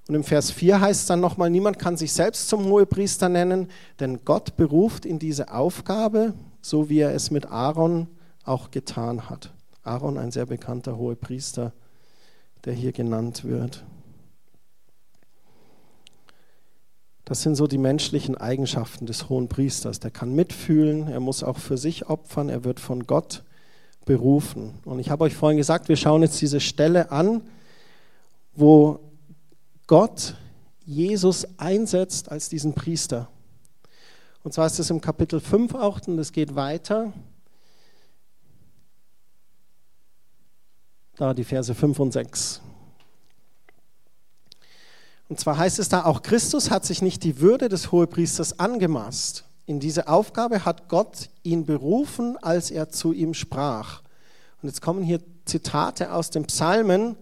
Und 0.07 0.15
im 0.15 0.23
Vers 0.23 0.51
4 0.51 0.79
heißt 0.79 1.01
es 1.01 1.07
dann 1.07 1.19
nochmal, 1.19 1.49
niemand 1.49 1.79
kann 1.79 1.97
sich 1.97 2.13
selbst 2.13 2.47
zum 2.47 2.65
Hohepriester 2.65 3.27
nennen, 3.27 3.67
denn 3.99 4.23
Gott 4.23 4.55
beruft 4.55 5.05
in 5.05 5.19
diese 5.19 5.53
Aufgabe, 5.53 6.33
so 6.61 6.89
wie 6.89 6.99
er 6.99 7.13
es 7.13 7.29
mit 7.29 7.47
Aaron 7.47 8.07
auch 8.45 8.71
getan 8.71 9.29
hat. 9.29 9.53
Aaron, 9.83 10.17
ein 10.17 10.31
sehr 10.31 10.45
bekannter 10.45 10.97
Hohepriester, 10.97 11.73
der 12.63 12.73
hier 12.73 12.93
genannt 12.93 13.43
wird. 13.43 13.83
Das 17.25 17.41
sind 17.41 17.55
so 17.55 17.67
die 17.67 17.77
menschlichen 17.77 18.37
Eigenschaften 18.37 19.05
des 19.05 19.27
hohen 19.27 19.49
Priesters. 19.49 19.99
Der 19.99 20.11
kann 20.11 20.33
mitfühlen, 20.33 21.09
er 21.09 21.19
muss 21.19 21.43
auch 21.43 21.57
für 21.57 21.77
sich 21.77 22.09
opfern, 22.09 22.47
er 22.47 22.63
wird 22.63 22.79
von 22.79 23.05
Gott 23.05 23.43
berufen. 24.05 24.75
Und 24.85 24.99
ich 24.99 25.09
habe 25.09 25.25
euch 25.25 25.35
vorhin 25.35 25.57
gesagt, 25.57 25.89
wir 25.89 25.97
schauen 25.97 26.21
jetzt 26.21 26.39
diese 26.39 26.61
Stelle 26.61 27.11
an, 27.11 27.41
wo 28.55 29.01
Gott 29.87 30.35
Jesus 30.85 31.47
einsetzt 31.57 32.29
als 32.29 32.49
diesen 32.49 32.73
Priester. 32.73 33.29
Und 34.43 34.53
zwar 34.53 34.67
ist 34.67 34.79
es 34.79 34.89
im 34.89 35.01
Kapitel 35.01 35.39
5 35.39 35.73
auch, 35.75 35.99
und 36.07 36.19
es 36.19 36.31
geht 36.31 36.55
weiter. 36.55 37.13
Da 41.15 41.33
die 41.33 41.43
Verse 41.43 41.73
5 41.73 41.99
und 41.99 42.11
6. 42.11 42.61
Und 45.29 45.39
zwar 45.39 45.57
heißt 45.57 45.79
es 45.79 45.89
da, 45.89 46.05
auch 46.05 46.21
Christus 46.21 46.69
hat 46.69 46.85
sich 46.85 47.01
nicht 47.01 47.23
die 47.23 47.39
Würde 47.39 47.67
des 47.67 47.91
Hohepriesters 47.91 48.59
angemaßt. 48.59 49.45
In 49.65 49.79
diese 49.79 50.07
Aufgabe 50.07 50.63
hat 50.63 50.87
Gott 50.87 51.29
ihn 51.43 51.65
berufen, 51.65 52.37
als 52.37 52.71
er 52.71 52.89
zu 52.89 53.11
ihm 53.11 53.33
sprach. 53.33 54.01
Und 54.61 54.69
jetzt 54.69 54.81
kommen 54.81 55.03
hier 55.03 55.19
Zitate 55.45 56.13
aus 56.13 56.29
den 56.29 56.45
Psalmen. 56.45 57.17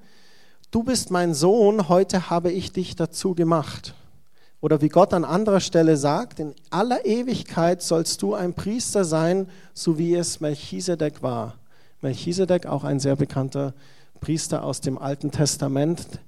Du 0.71 0.83
bist 0.83 1.11
mein 1.11 1.33
Sohn, 1.33 1.89
heute 1.89 2.29
habe 2.29 2.51
ich 2.51 2.71
dich 2.71 2.95
dazu 2.95 3.33
gemacht. 3.33 3.93
Oder 4.61 4.81
wie 4.81 4.89
Gott 4.89 5.13
an 5.13 5.23
anderer 5.23 5.59
Stelle 5.59 5.95
sagt, 5.95 6.39
in 6.39 6.55
aller 6.69 7.05
Ewigkeit 7.05 7.81
sollst 7.81 8.21
du 8.21 8.33
ein 8.33 8.53
Priester 8.53 9.05
sein, 9.05 9.47
so 9.73 9.97
wie 9.97 10.15
es 10.15 10.39
Melchisedek 10.39 11.21
war. 11.21 11.55
Melchisedek, 12.01 12.65
auch 12.65 12.83
ein 12.83 12.99
sehr 12.99 13.15
bekannter 13.15 13.73
Priester 14.21 14.63
aus 14.63 14.81
dem 14.81 14.97
Alten 14.97 15.31
Testament, 15.31 16.19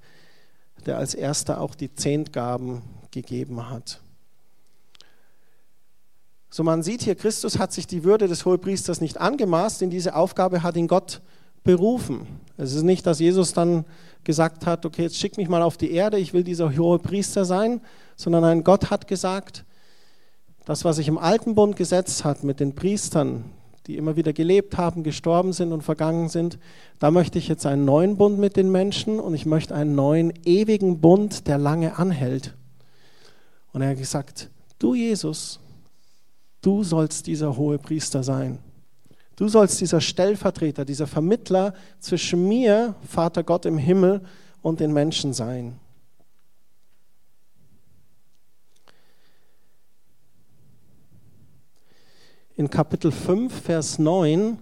der 0.85 0.97
als 0.97 1.13
erster 1.13 1.59
auch 1.59 1.73
die 1.73 1.93
Zehntgaben 1.93 2.83
gegeben 3.11 3.69
hat. 3.69 4.01
So 6.49 6.63
man 6.63 6.83
sieht 6.83 7.01
hier, 7.01 7.15
Christus 7.15 7.59
hat 7.59 7.73
sich 7.73 7.87
die 7.87 8.03
Würde 8.03 8.27
des 8.27 8.45
Hohepriesters 8.45 9.01
nicht 9.01 9.19
angemaßt, 9.19 9.81
in 9.81 9.89
diese 9.89 10.15
Aufgabe 10.15 10.63
hat 10.63 10.77
ihn 10.77 10.87
Gott 10.87 11.21
berufen. 11.63 12.27
Es 12.55 12.73
ist 12.73 12.83
nicht, 12.83 13.05
dass 13.05 13.19
Jesus 13.19 13.53
dann 13.53 13.83
gesagt 14.27 14.65
hat, 14.65 14.85
okay, 14.85 15.03
jetzt 15.03 15.17
schick 15.17 15.37
mich 15.37 15.47
mal 15.47 15.61
auf 15.61 15.77
die 15.77 15.91
Erde, 15.91 16.19
ich 16.19 16.33
will 16.33 16.43
dieser 16.43 16.77
hohe 16.77 16.99
Priester 16.99 17.45
sein, 17.45 17.79
sondern 18.17 18.43
ein 18.43 18.63
Gott 18.65 18.91
hat 18.91 19.07
gesagt, 19.07 19.63
das, 20.65 20.83
was 20.83 20.97
sich 20.97 21.07
im 21.07 21.17
alten 21.17 21.55
Bund 21.55 21.77
gesetzt 21.77 22.25
hat 22.25 22.43
mit 22.43 22.59
den 22.59 22.75
Priestern, 22.75 23.45
die 23.87 23.95
immer 23.95 24.17
wieder 24.17 24.33
gelebt 24.33 24.77
haben, 24.77 25.03
gestorben 25.03 25.53
sind 25.53 25.71
und 25.71 25.81
vergangen 25.81 26.27
sind, 26.27 26.59
da 26.99 27.09
möchte 27.09 27.39
ich 27.39 27.47
jetzt 27.47 27.65
einen 27.65 27.85
neuen 27.85 28.17
Bund 28.17 28.37
mit 28.37 28.57
den 28.57 28.69
Menschen 28.69 29.21
und 29.21 29.33
ich 29.33 29.45
möchte 29.45 29.73
einen 29.73 29.95
neuen 29.95 30.33
ewigen 30.43 30.99
Bund, 30.99 31.47
der 31.47 31.57
lange 31.57 31.97
anhält. 31.97 32.53
Und 33.71 33.81
er 33.81 33.91
hat 33.91 33.97
gesagt, 33.97 34.49
du 34.77 34.93
Jesus, 34.93 35.61
du 36.61 36.83
sollst 36.83 37.27
dieser 37.27 37.55
hohe 37.55 37.79
Priester 37.79 38.23
sein. 38.23 38.59
Du 39.37 39.47
sollst 39.47 39.79
dieser 39.79 40.01
Stellvertreter, 40.01 40.83
dieser 40.83 41.07
Vermittler 41.07 41.73
zwischen 41.99 42.45
mir, 42.47 42.95
Vater 43.07 43.43
Gott 43.43 43.65
im 43.65 43.77
Himmel, 43.77 44.21
und 44.61 44.81
den 44.81 44.91
Menschen 44.91 45.31
sein. 45.31 45.79
in 52.57 52.71
Kapitel 52.71 53.11
5, 53.11 53.53
Vers 53.53 53.99
9, 53.99 54.57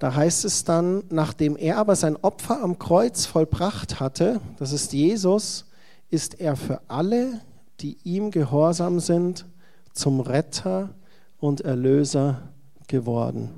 da 0.00 0.14
heißt 0.14 0.44
es 0.44 0.64
dann, 0.64 1.04
nachdem 1.08 1.56
er 1.56 1.78
aber 1.78 1.94
sein 1.94 2.16
Opfer 2.16 2.60
am 2.62 2.80
Kreuz 2.80 3.26
vollbracht 3.26 4.00
hatte, 4.00 4.40
das 4.58 4.72
ist 4.72 4.92
Jesus, 4.92 5.66
ist 6.10 6.40
er 6.40 6.56
für 6.56 6.80
alle, 6.88 7.40
die 7.78 7.96
ihm 8.02 8.32
gehorsam 8.32 8.98
sind, 8.98 9.46
zum 9.92 10.20
Retter 10.20 10.90
und 11.38 11.60
Erlöser 11.60 12.42
geworden. 12.88 13.50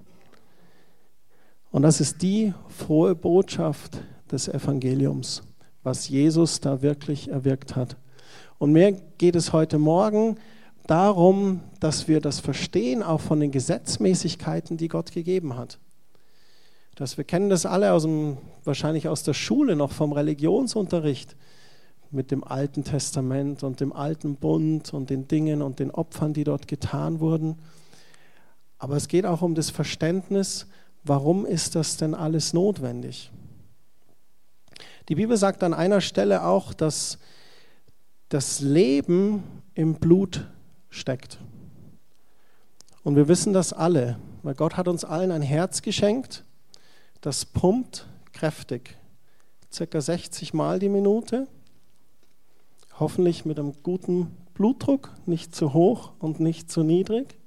Und 1.70 1.82
das 1.82 2.00
ist 2.00 2.22
die 2.22 2.52
frohe 2.68 3.14
Botschaft 3.14 4.02
des 4.30 4.48
Evangeliums, 4.48 5.42
was 5.82 6.08
Jesus 6.08 6.60
da 6.60 6.82
wirklich 6.82 7.28
erwirkt 7.28 7.76
hat. 7.76 7.96
Und 8.58 8.72
mir 8.72 8.92
geht 9.18 9.36
es 9.36 9.52
heute 9.52 9.78
Morgen 9.78 10.36
darum, 10.86 11.60
dass 11.78 12.08
wir 12.08 12.20
das 12.20 12.40
verstehen, 12.40 13.02
auch 13.02 13.20
von 13.20 13.40
den 13.40 13.52
Gesetzmäßigkeiten, 13.52 14.76
die 14.76 14.88
Gott 14.88 15.12
gegeben 15.12 15.56
hat. 15.56 15.78
Dass 16.96 17.16
wir 17.16 17.24
kennen 17.24 17.48
das 17.48 17.64
alle 17.64 17.92
aus 17.92 18.02
dem, 18.02 18.36
wahrscheinlich 18.64 19.08
aus 19.08 19.22
der 19.22 19.32
Schule 19.32 19.76
noch 19.76 19.92
vom 19.92 20.12
Religionsunterricht 20.12 21.36
mit 22.10 22.32
dem 22.32 22.42
Alten 22.42 22.82
Testament 22.82 23.62
und 23.62 23.80
dem 23.80 23.92
Alten 23.92 24.34
Bund 24.34 24.92
und 24.92 25.10
den 25.10 25.28
Dingen 25.28 25.62
und 25.62 25.78
den 25.78 25.92
Opfern, 25.92 26.32
die 26.32 26.44
dort 26.44 26.66
getan 26.66 27.20
wurden. 27.20 27.56
Aber 28.80 28.96
es 28.96 29.08
geht 29.08 29.26
auch 29.26 29.42
um 29.42 29.54
das 29.54 29.68
Verständnis, 29.68 30.66
warum 31.04 31.44
ist 31.44 31.76
das 31.76 31.98
denn 31.98 32.14
alles 32.14 32.54
notwendig? 32.54 33.30
Die 35.10 35.14
Bibel 35.16 35.36
sagt 35.36 35.62
an 35.62 35.74
einer 35.74 36.00
Stelle 36.00 36.44
auch, 36.44 36.72
dass 36.72 37.18
das 38.30 38.60
Leben 38.60 39.42
im 39.74 39.96
Blut 39.96 40.46
steckt. 40.88 41.38
Und 43.02 43.16
wir 43.16 43.28
wissen 43.28 43.52
das 43.52 43.74
alle, 43.74 44.18
weil 44.42 44.54
Gott 44.54 44.78
hat 44.78 44.88
uns 44.88 45.04
allen 45.04 45.30
ein 45.30 45.42
Herz 45.42 45.82
geschenkt, 45.82 46.44
das 47.20 47.44
pumpt 47.44 48.06
kräftig, 48.32 48.96
circa 49.70 50.00
60 50.00 50.54
Mal 50.54 50.78
die 50.78 50.88
Minute, 50.88 51.48
hoffentlich 52.98 53.44
mit 53.44 53.58
einem 53.58 53.74
guten 53.82 54.34
Blutdruck, 54.54 55.14
nicht 55.26 55.54
zu 55.54 55.74
hoch 55.74 56.12
und 56.18 56.40
nicht 56.40 56.70
zu 56.70 56.82
niedrig. 56.82 57.39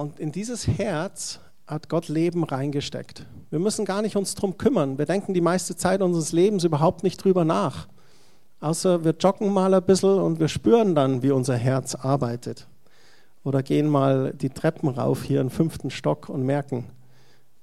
Und 0.00 0.18
in 0.18 0.32
dieses 0.32 0.66
Herz 0.66 1.40
hat 1.66 1.90
Gott 1.90 2.08
Leben 2.08 2.42
reingesteckt. 2.42 3.26
Wir 3.50 3.58
müssen 3.58 3.84
gar 3.84 4.00
nicht 4.00 4.16
uns 4.16 4.34
drum 4.34 4.56
kümmern. 4.56 4.96
Wir 4.96 5.04
denken 5.04 5.34
die 5.34 5.42
meiste 5.42 5.76
Zeit 5.76 6.00
unseres 6.00 6.32
Lebens 6.32 6.64
überhaupt 6.64 7.02
nicht 7.02 7.22
drüber 7.22 7.44
nach. 7.44 7.86
Außer 8.60 9.04
wir 9.04 9.14
joggen 9.20 9.52
mal 9.52 9.74
ein 9.74 9.82
bisschen 9.82 10.18
und 10.18 10.40
wir 10.40 10.48
spüren 10.48 10.94
dann, 10.94 11.22
wie 11.22 11.32
unser 11.32 11.54
Herz 11.54 11.94
arbeitet. 11.94 12.66
Oder 13.44 13.62
gehen 13.62 13.90
mal 13.90 14.32
die 14.32 14.48
Treppen 14.48 14.88
rauf 14.88 15.22
hier 15.22 15.42
im 15.42 15.50
fünften 15.50 15.90
Stock 15.90 16.30
und 16.30 16.46
merken, 16.46 16.86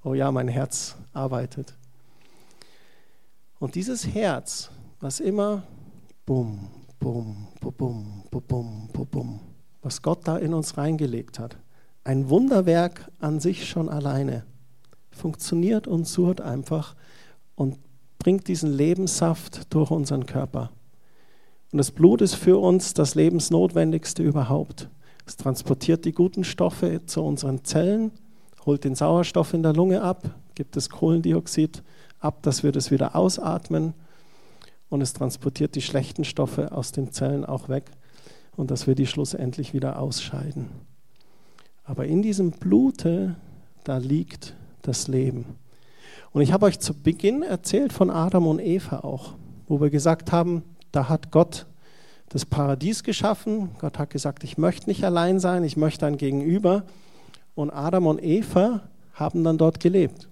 oh 0.04 0.13
ja, 0.13 0.32
mein 0.32 0.47
Herz 0.47 0.95
arbeitet. 1.13 1.73
Und 3.58 3.73
dieses 3.73 4.06
Herz, 4.06 4.69
was 5.00 5.19
immer 5.19 5.63
bum, 6.28 6.69
bum, 7.00 7.47
bum, 7.62 7.73
bum, 7.78 8.23
bum, 8.30 8.89
bum, 8.93 9.08
bum, 9.08 9.39
was 9.82 10.04
Gott 10.04 10.19
da 10.28 10.38
in 10.38 10.54
uns 10.54 10.78
reingelegt 10.78 11.39
hat, 11.39 11.58
ein 12.08 12.30
Wunderwerk 12.30 13.12
an 13.20 13.41
sich 13.41 13.67
schon 13.67 13.89
alleine, 13.89 14.46
funktioniert 15.12 15.88
und 15.88 16.08
surrt 16.08 16.39
einfach 16.39 16.96
und 17.56 17.78
bringt 18.17 18.48
diesen 18.48 18.72
Lebenssaft 18.72 19.74
durch 19.74 19.91
unseren 19.91 20.26
Körper. 20.26 20.72
Und 21.74 21.80
das 21.80 21.91
Blut 21.91 22.22
ist 22.22 22.36
für 22.36 22.62
uns 22.62 22.93
das 22.93 23.15
Lebensnotwendigste 23.15 24.24
überhaupt. 24.24 24.88
Es 25.26 25.36
transportiert 25.36 26.06
die 26.06 26.13
guten 26.13 26.46
Stoffe 26.46 27.06
zu 27.06 27.22
unseren 27.24 27.65
Zellen, 27.65 28.12
holt 28.65 28.86
den 28.86 28.96
Sauerstoff 28.96 29.54
in 29.54 29.62
der 29.62 29.74
Lunge 29.74 30.02
ab, 30.02 30.34
gibt 30.56 30.78
das 30.78 30.89
Kohlendioxid 30.89 31.84
ab, 32.20 32.41
dass 32.41 32.63
wir 32.63 32.72
das 32.72 32.89
wieder 32.89 33.17
ausatmen. 33.17 33.93
Und 34.88 35.02
es 35.02 35.12
transportiert 35.12 35.76
die 35.76 35.82
schlechten 35.82 36.24
Stoffe 36.24 36.72
aus 36.72 36.93
den 36.93 37.12
Zellen 37.12 37.43
auch 37.43 37.67
weg 37.67 37.91
und 38.56 38.72
dass 38.72 38.88
wir 38.88 38.96
die 38.96 39.08
schlussendlich 39.08 39.74
wieder 39.74 40.00
ausscheiden. 40.00 40.67
Aber 41.88 42.06
in 42.06 42.21
diesem 42.21 42.52
Blute, 42.52 43.36
da 43.86 43.97
liegt 43.97 44.54
das 44.82 45.08
Leben. 45.08 45.45
Und 46.34 46.41
ich 46.41 46.52
habe 46.52 46.65
euch 46.65 46.80
zu 46.80 46.93
Beginn 46.93 47.43
erzählt 47.43 47.93
von 47.93 48.10
Adam 48.10 48.45
und 48.45 48.60
Eva 48.60 49.00
auch, 49.00 49.34
wo 49.67 49.80
wir 49.80 49.89
gesagt 49.89 50.32
haben, 50.34 50.63
da 50.91 51.08
hat 51.08 51.32
Gott 51.32 51.65
das 52.30 52.45
Paradies 52.45 53.04
geschaffen. 53.04 53.69
Gott 53.80 53.97
hat 53.97 54.10
gesagt, 54.10 54.43
ich 54.43 54.58
möchte 54.58 54.89
nicht 54.89 55.04
allein 55.06 55.39
sein, 55.39 55.63
ich 55.63 55.78
möchte 55.78 56.06
ein 56.06 56.17
Gegenüber. 56.17 56.84
Und 57.56 57.71
Adam 57.71 58.06
und 58.06 58.21
Eva 58.21 58.82
haben 59.13 59.45
dann 59.45 59.58
dort 59.58 59.80
gelebt. 59.80 60.28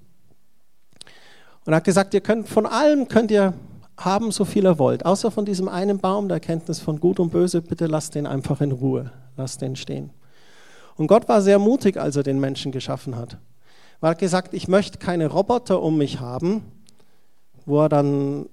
Und 1.66 1.74
er 1.74 1.78
hat 1.78 1.86
gesagt, 1.86 2.14
ihr 2.14 2.22
könnt 2.22 2.50
von 2.50 2.66
allem 2.66 3.08
könnt 3.08 3.32
ihr 3.32 3.54
haben, 3.98 4.32
so 4.32 4.44
viel 4.44 4.66
ihr 4.66 4.78
wollt, 4.78 5.06
außer 5.06 5.32
von 5.32 5.46
diesem 5.46 5.70
einen 5.70 6.00
Baum 6.00 6.28
der 6.28 6.36
Erkenntnis 6.36 6.82
von 6.82 7.00
Gut 7.00 7.18
und 7.20 7.32
Böse, 7.32 7.62
bitte 7.62 7.88
lasst 7.88 8.14
den 8.14 8.28
einfach 8.28 8.60
in 8.60 8.74
Ruhe, 8.74 9.12
lasst 9.38 9.62
den 9.62 9.78
stehen. 9.78 10.12
Und 10.98 11.08
Gott 11.08 11.28
war 11.28 11.42
sehr 11.42 11.60
mutig, 11.60 11.98
als 11.98 12.16
er 12.16 12.24
den 12.24 12.40
Menschen 12.40 12.72
geschaffen 12.72 13.16
hat. 13.16 13.38
Er 14.02 14.10
hat 14.10 14.20
gesagt, 14.20 14.54
ich 14.54 14.68
möchte 14.68 14.98
keine 14.98 15.28
Roboter 15.28 15.82
um 15.82 15.98
mich 15.98 16.20
haben, 16.20 16.64
wo 17.66 17.82
er 17.82 17.90
dann 17.90 18.48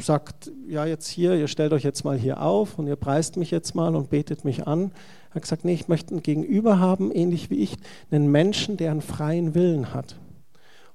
sagt, 0.00 0.50
ja 0.68 0.84
jetzt 0.84 1.08
hier, 1.08 1.34
ihr 1.34 1.48
stellt 1.48 1.72
euch 1.72 1.84
jetzt 1.84 2.04
mal 2.04 2.18
hier 2.18 2.42
auf 2.42 2.78
und 2.78 2.86
ihr 2.86 2.96
preist 2.96 3.36
mich 3.36 3.50
jetzt 3.50 3.74
mal 3.74 3.94
und 3.94 4.10
betet 4.10 4.44
mich 4.44 4.66
an. 4.66 4.90
Er 5.30 5.36
hat 5.36 5.42
gesagt, 5.42 5.64
nee, 5.64 5.74
ich 5.74 5.88
möchte 5.88 6.10
einen 6.12 6.22
Gegenüber 6.22 6.78
haben, 6.78 7.10
ähnlich 7.12 7.50
wie 7.50 7.56
ich, 7.56 7.76
einen 8.10 8.30
Menschen, 8.30 8.76
der 8.76 8.90
einen 8.90 9.00
freien 9.00 9.54
Willen 9.54 9.94
hat. 9.94 10.16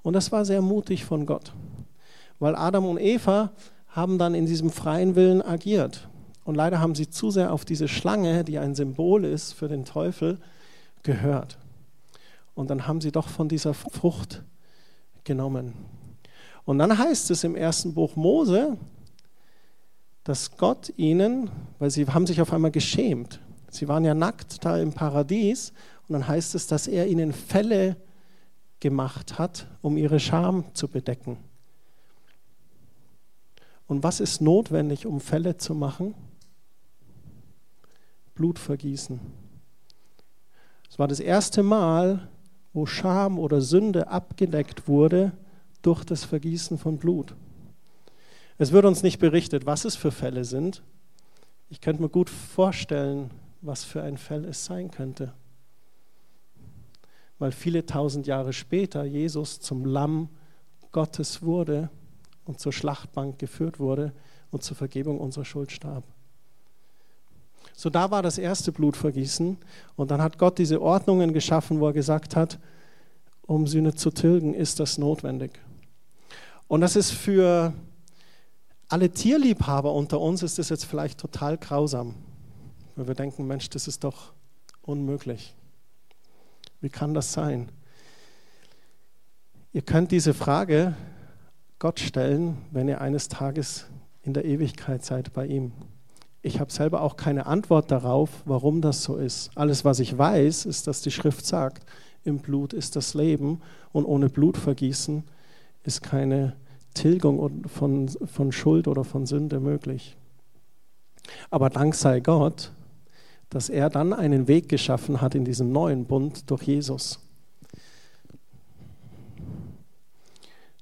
Und 0.03 0.13
das 0.13 0.31
war 0.31 0.45
sehr 0.45 0.61
mutig 0.61 1.05
von 1.05 1.25
Gott, 1.25 1.53
weil 2.39 2.55
Adam 2.55 2.85
und 2.85 2.99
Eva 2.99 3.51
haben 3.87 4.17
dann 4.17 4.35
in 4.35 4.45
diesem 4.45 4.69
freien 4.69 5.15
Willen 5.15 5.41
agiert. 5.41 6.07
Und 6.43 6.55
leider 6.55 6.79
haben 6.79 6.95
sie 6.95 7.09
zu 7.09 7.31
sehr 7.31 7.51
auf 7.51 7.65
diese 7.65 7.87
Schlange, 7.87 8.43
die 8.43 8.59
ein 8.59 8.75
Symbol 8.75 9.25
ist 9.25 9.53
für 9.53 9.67
den 9.67 9.85
Teufel, 9.85 10.37
gehört. 11.07 11.57
Und 12.53 12.69
dann 12.69 12.85
haben 12.85 12.99
sie 12.99 13.11
doch 13.11 13.29
von 13.29 13.47
dieser 13.47 13.73
Frucht 13.73 14.43
genommen. 15.23 15.73
Und 16.65 16.79
dann 16.79 16.97
heißt 16.97 17.31
es 17.31 17.45
im 17.45 17.55
ersten 17.55 17.93
Buch 17.93 18.17
Mose, 18.17 18.77
dass 20.25 20.57
Gott 20.57 20.91
ihnen, 20.97 21.49
weil 21.79 21.89
sie 21.89 22.05
haben 22.05 22.27
sich 22.27 22.41
auf 22.41 22.51
einmal 22.51 22.71
geschämt, 22.71 23.39
sie 23.69 23.87
waren 23.87 24.03
ja 24.03 24.13
nackt 24.13 24.65
da 24.65 24.77
im 24.77 24.91
Paradies, 24.91 25.71
und 26.07 26.13
dann 26.13 26.27
heißt 26.27 26.55
es, 26.55 26.67
dass 26.67 26.87
er 26.87 27.07
ihnen 27.07 27.31
Fälle 27.31 27.95
gemacht 28.81 29.39
hat, 29.39 29.67
um 29.81 29.95
ihre 29.95 30.19
Scham 30.19 30.65
zu 30.73 30.89
bedecken. 30.89 31.37
Und 33.87 34.03
was 34.03 34.19
ist 34.19 34.41
notwendig, 34.41 35.05
um 35.05 35.21
Fälle 35.21 35.55
zu 35.55 35.73
machen? 35.73 36.15
Blutvergießen. 38.35 39.46
Es 40.97 40.99
war 40.99 41.07
das 41.07 41.19
erste 41.19 41.61
Mal, 41.61 42.27
wo 42.73 42.87
Scham 42.87 43.37
oder 43.37 43.61
Sünde 43.61 44.07
abgedeckt 44.07 44.87
wurde 44.87 45.31
durch 45.83 46.03
das 46.03 46.23
Vergießen 46.23 46.79
von 46.79 46.97
Blut. 46.97 47.35
Es 48.57 48.71
wird 48.71 48.83
uns 48.83 49.03
nicht 49.03 49.19
berichtet, 49.19 49.67
was 49.67 49.85
es 49.85 49.95
für 49.95 50.09
Fälle 50.09 50.43
sind. 50.43 50.81
Ich 51.69 51.81
könnte 51.81 52.01
mir 52.01 52.09
gut 52.09 52.31
vorstellen, 52.31 53.29
was 53.61 53.83
für 53.83 54.01
ein 54.01 54.17
Fall 54.17 54.43
es 54.45 54.65
sein 54.65 54.89
könnte. 54.89 55.35
Weil 57.37 57.51
viele 57.51 57.85
tausend 57.85 58.25
Jahre 58.25 58.51
später 58.51 59.03
Jesus 59.03 59.59
zum 59.59 59.85
Lamm 59.85 60.29
Gottes 60.91 61.43
wurde 61.43 61.91
und 62.43 62.59
zur 62.59 62.73
Schlachtbank 62.73 63.37
geführt 63.37 63.79
wurde 63.79 64.13
und 64.49 64.63
zur 64.63 64.75
Vergebung 64.75 65.19
unserer 65.19 65.45
Schuld 65.45 65.71
starb. 65.71 66.05
So 67.79 67.91
da 67.91 68.09
war 68.09 68.23
das 68.23 68.39
erste 68.39 68.71
Blutvergießen 68.71 69.55
und 69.95 70.09
dann 70.09 70.19
hat 70.19 70.39
Gott 70.39 70.57
diese 70.57 70.81
Ordnungen 70.81 71.31
geschaffen, 71.31 71.79
wo 71.79 71.85
er 71.85 71.93
gesagt 71.93 72.35
hat, 72.35 72.57
um 73.43 73.67
Sühne 73.67 73.93
zu 73.93 74.09
tilgen, 74.09 74.55
ist 74.55 74.79
das 74.79 74.97
notwendig. 74.97 75.59
Und 76.67 76.81
das 76.81 76.95
ist 76.95 77.11
für 77.11 77.71
alle 78.87 79.11
Tierliebhaber 79.11 79.93
unter 79.93 80.19
uns 80.19 80.41
ist 80.41 80.57
das 80.57 80.69
jetzt 80.69 80.85
vielleicht 80.85 81.19
total 81.19 81.59
grausam, 81.59 82.15
weil 82.95 83.09
wir 83.09 83.13
denken, 83.13 83.45
Mensch, 83.45 83.69
das 83.69 83.87
ist 83.87 84.03
doch 84.03 84.33
unmöglich. 84.81 85.53
Wie 86.81 86.89
kann 86.89 87.13
das 87.13 87.31
sein? 87.31 87.69
Ihr 89.71 89.83
könnt 89.83 90.09
diese 90.09 90.33
Frage 90.33 90.95
Gott 91.77 91.99
stellen, 91.99 92.57
wenn 92.71 92.87
ihr 92.87 93.01
eines 93.01 93.27
Tages 93.27 93.85
in 94.23 94.33
der 94.33 94.45
Ewigkeit 94.45 95.05
seid 95.05 95.31
bei 95.31 95.45
ihm. 95.45 95.73
Ich 96.41 96.59
habe 96.59 96.71
selber 96.71 97.01
auch 97.01 97.17
keine 97.17 97.45
Antwort 97.45 97.91
darauf, 97.91 98.29
warum 98.45 98.81
das 98.81 99.03
so 99.03 99.17
ist. 99.17 99.51
Alles, 99.55 99.83
was 99.83 99.99
ich 99.99 100.17
weiß, 100.17 100.65
ist, 100.65 100.87
dass 100.87 101.01
die 101.01 101.11
Schrift 101.11 101.45
sagt, 101.45 101.85
im 102.23 102.39
Blut 102.39 102.73
ist 102.73 102.95
das 102.95 103.13
Leben 103.13 103.61
und 103.91 104.05
ohne 104.05 104.29
Blutvergießen 104.29 105.23
ist 105.83 106.03
keine 106.03 106.55
Tilgung 106.93 107.67
von, 107.67 108.09
von 108.09 108.51
Schuld 108.51 108.87
oder 108.87 109.03
von 109.03 109.25
Sünde 109.25 109.59
möglich. 109.59 110.17
Aber 111.49 111.69
Dank 111.69 111.95
sei 111.95 112.19
Gott, 112.19 112.71
dass 113.49 113.69
er 113.69 113.89
dann 113.89 114.13
einen 114.13 114.47
Weg 114.47 114.69
geschaffen 114.69 115.21
hat 115.21 115.35
in 115.35 115.45
diesem 115.45 115.71
neuen 115.71 116.05
Bund 116.05 116.49
durch 116.49 116.63
Jesus. 116.63 117.19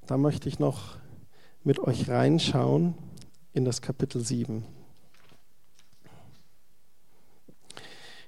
Da 0.06 0.16
möchte 0.16 0.48
ich 0.48 0.58
noch 0.58 0.96
mit 1.64 1.78
euch 1.80 2.08
reinschauen 2.08 2.94
in 3.52 3.64
das 3.64 3.82
Kapitel 3.82 4.24
7. 4.24 4.64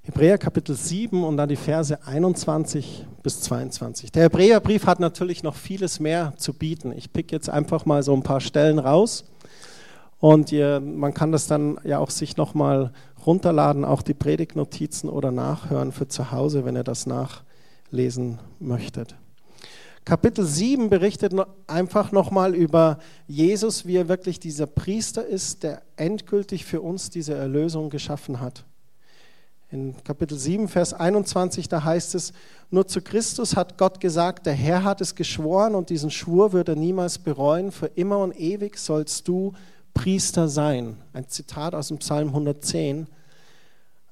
Hebräer 0.09 0.39
Kapitel 0.39 0.75
7 0.75 1.23
und 1.23 1.37
dann 1.37 1.51
die 1.51 1.57
Verse 1.57 1.99
21 2.07 3.05
bis 3.23 3.43
22. 3.43 4.11
Der 4.11 4.23
Hebräerbrief 4.23 4.87
hat 4.87 5.01
natürlich 5.01 5.43
noch 5.43 5.55
vieles 5.55 6.01
mehr 6.01 6.33
zu 6.39 6.55
bieten. 6.55 6.93
Ich 6.97 7.13
pick 7.13 7.31
jetzt 7.31 7.51
einfach 7.51 7.85
mal 7.85 8.03
so 8.03 8.15
ein 8.15 8.23
paar 8.23 8.41
Stellen 8.41 8.79
raus 8.79 9.27
und 10.19 10.51
ihr, 10.51 10.81
man 10.81 11.13
kann 11.13 11.31
das 11.31 11.47
dann 11.47 11.79
ja 11.85 11.99
auch 11.99 12.09
sich 12.09 12.39
nochmal 12.39 12.95
runterladen, 13.27 13.85
auch 13.85 14.01
die 14.01 14.15
Predigtnotizen 14.15 15.11
oder 15.11 15.31
nachhören 15.31 15.93
für 15.93 16.09
zu 16.09 16.33
Hause, 16.33 16.65
wenn 16.65 16.75
ihr 16.75 16.85
das 16.85 17.05
nachlesen 17.05 18.39
möchtet. 18.61 19.15
Kapitel 20.07 20.47
7 20.47 20.89
berichtet 20.89 21.35
einfach 21.67 22.13
nochmal 22.13 22.55
über 22.55 22.99
Jesus, 23.27 23.85
wie 23.85 23.97
er 23.97 24.09
wirklich 24.09 24.41
dieser 24.41 24.67
Priester 24.67 25.27
ist, 25.27 25.65
der 25.65 25.83
endgültig 25.97 26.65
für 26.65 26.81
uns 26.81 27.11
diese 27.11 27.35
Erlösung 27.35 27.91
geschaffen 27.91 28.41
hat. 28.41 28.65
In 29.71 29.95
Kapitel 30.03 30.39
7, 30.39 30.67
Vers 30.67 30.95
21, 30.95 31.69
da 31.69 31.85
heißt 31.85 32.15
es, 32.15 32.33
nur 32.71 32.87
zu 32.87 33.03
Christus 33.03 33.55
hat 33.55 33.77
Gott 33.77 34.01
gesagt, 34.01 34.47
der 34.47 34.55
Herr 34.55 34.83
hat 34.83 35.03
es 35.03 35.15
geschworen 35.15 35.75
und 35.75 35.91
diesen 35.91 36.11
Schwur 36.11 36.55
wird 36.55 36.71
er 36.71 36.75
niemals 36.75 37.19
bereuen, 37.19 37.71
für 37.71 37.89
immer 37.89 38.19
und 38.19 38.39
ewig 38.41 38.79
sollst 38.79 39.29
du 39.29 39.53
Priester 39.93 40.49
sein. 40.49 40.97
Ein 41.13 41.29
Zitat 41.29 41.75
aus 41.75 41.89
dem 41.89 41.99
Psalm 41.99 42.29
110. 42.29 43.09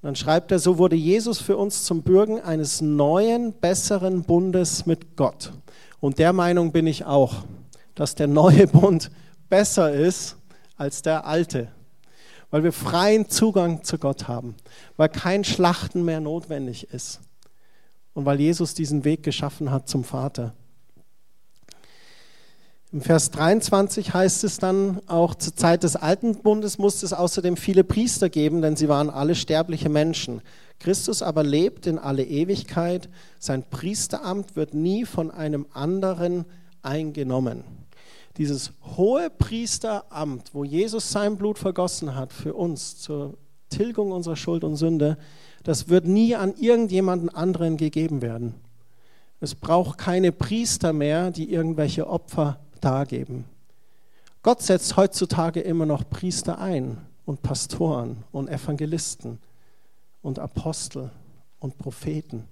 Dann 0.02 0.14
schreibt 0.14 0.52
er, 0.52 0.58
so 0.58 0.76
wurde 0.76 0.96
Jesus 0.96 1.38
für 1.38 1.56
uns 1.56 1.84
zum 1.84 2.02
Bürgen 2.02 2.38
eines 2.38 2.82
neuen, 2.82 3.54
besseren 3.54 4.24
Bundes 4.24 4.84
mit 4.84 5.16
Gott. 5.16 5.52
Und 6.00 6.18
der 6.18 6.34
Meinung 6.34 6.70
bin 6.70 6.86
ich 6.86 7.06
auch, 7.06 7.44
dass 7.94 8.14
der 8.14 8.26
neue 8.26 8.66
Bund 8.66 9.10
besser 9.48 9.90
ist 9.90 10.36
als 10.76 11.00
der 11.00 11.26
alte, 11.26 11.68
weil 12.56 12.62
wir 12.62 12.72
freien 12.72 13.28
Zugang 13.28 13.84
zu 13.84 13.98
Gott 13.98 14.28
haben, 14.28 14.54
weil 14.96 15.10
kein 15.10 15.44
Schlachten 15.44 16.06
mehr 16.06 16.20
notwendig 16.20 16.88
ist 16.90 17.20
und 18.14 18.24
weil 18.24 18.40
Jesus 18.40 18.72
diesen 18.72 19.04
Weg 19.04 19.22
geschaffen 19.22 19.70
hat 19.70 19.90
zum 19.90 20.04
Vater. 20.04 20.54
Im 22.92 23.02
Vers 23.02 23.30
23 23.32 24.14
heißt 24.14 24.42
es 24.42 24.56
dann 24.56 25.02
auch, 25.06 25.34
zur 25.34 25.54
Zeit 25.54 25.82
des 25.82 25.96
alten 25.96 26.36
Bundes 26.36 26.78
musste 26.78 27.04
es 27.04 27.12
außerdem 27.12 27.58
viele 27.58 27.84
Priester 27.84 28.30
geben, 28.30 28.62
denn 28.62 28.74
sie 28.74 28.88
waren 28.88 29.10
alle 29.10 29.34
sterbliche 29.34 29.90
Menschen. 29.90 30.40
Christus 30.80 31.20
aber 31.20 31.42
lebt 31.42 31.86
in 31.86 31.98
alle 31.98 32.24
Ewigkeit. 32.24 33.10
Sein 33.38 33.64
Priesteramt 33.68 34.56
wird 34.56 34.72
nie 34.72 35.04
von 35.04 35.30
einem 35.30 35.66
anderen 35.74 36.46
eingenommen. 36.80 37.64
Dieses 38.38 38.72
hohe 38.96 39.30
Priesteramt, 39.30 40.50
wo 40.52 40.64
Jesus 40.64 41.10
sein 41.10 41.36
Blut 41.36 41.58
vergossen 41.58 42.14
hat 42.14 42.32
für 42.32 42.54
uns 42.54 42.98
zur 42.98 43.38
Tilgung 43.70 44.12
unserer 44.12 44.36
Schuld 44.36 44.62
und 44.62 44.76
Sünde, 44.76 45.16
das 45.64 45.88
wird 45.88 46.06
nie 46.06 46.34
an 46.36 46.54
irgendjemanden 46.54 47.28
anderen 47.28 47.76
gegeben 47.76 48.22
werden. 48.22 48.54
Es 49.40 49.54
braucht 49.54 49.98
keine 49.98 50.32
Priester 50.32 50.92
mehr, 50.92 51.30
die 51.30 51.50
irgendwelche 51.50 52.06
Opfer 52.06 52.60
dargeben. 52.80 53.44
Gott 54.42 54.62
setzt 54.62 54.96
heutzutage 54.96 55.60
immer 55.60 55.86
noch 55.86 56.08
Priester 56.08 56.58
ein 56.58 56.98
und 57.24 57.42
Pastoren 57.42 58.22
und 58.32 58.48
Evangelisten 58.48 59.38
und 60.22 60.38
Apostel 60.38 61.10
und 61.58 61.78
Propheten, 61.78 62.44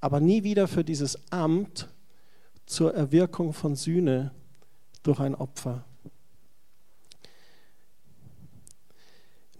aber 0.00 0.20
nie 0.20 0.42
wieder 0.42 0.68
für 0.68 0.84
dieses 0.84 1.18
Amt 1.30 1.88
zur 2.66 2.94
Erwirkung 2.94 3.52
von 3.52 3.76
Sühne 3.76 4.30
durch 5.02 5.20
ein 5.20 5.34
Opfer. 5.34 5.84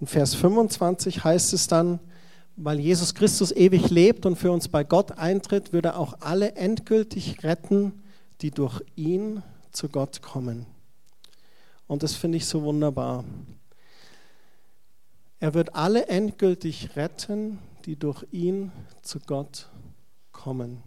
In 0.00 0.06
Vers 0.06 0.34
25 0.34 1.24
heißt 1.24 1.52
es 1.52 1.66
dann, 1.66 1.98
weil 2.56 2.80
Jesus 2.80 3.14
Christus 3.14 3.52
ewig 3.52 3.90
lebt 3.90 4.26
und 4.26 4.36
für 4.36 4.50
uns 4.50 4.68
bei 4.68 4.84
Gott 4.84 5.12
eintritt, 5.12 5.72
würde 5.72 5.90
er 5.90 5.98
auch 5.98 6.14
alle 6.20 6.56
endgültig 6.56 7.42
retten, 7.44 8.02
die 8.40 8.50
durch 8.50 8.82
ihn 8.96 9.42
zu 9.72 9.88
Gott 9.88 10.22
kommen. 10.22 10.66
Und 11.86 12.02
das 12.02 12.14
finde 12.14 12.38
ich 12.38 12.46
so 12.46 12.62
wunderbar. 12.62 13.24
Er 15.40 15.54
wird 15.54 15.74
alle 15.74 16.08
endgültig 16.08 16.96
retten, 16.96 17.58
die 17.84 17.96
durch 17.96 18.26
ihn 18.32 18.72
zu 19.02 19.20
Gott 19.20 19.68
kommen. 20.32 20.82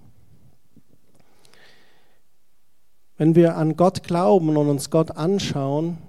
Wenn 3.22 3.36
wir 3.36 3.56
an 3.56 3.78
Gott 3.78 4.02
glauben 4.02 4.58
und 4.58 4.68
uns 4.68 4.90
Gott 4.90 5.12
anschauen, 5.12 6.00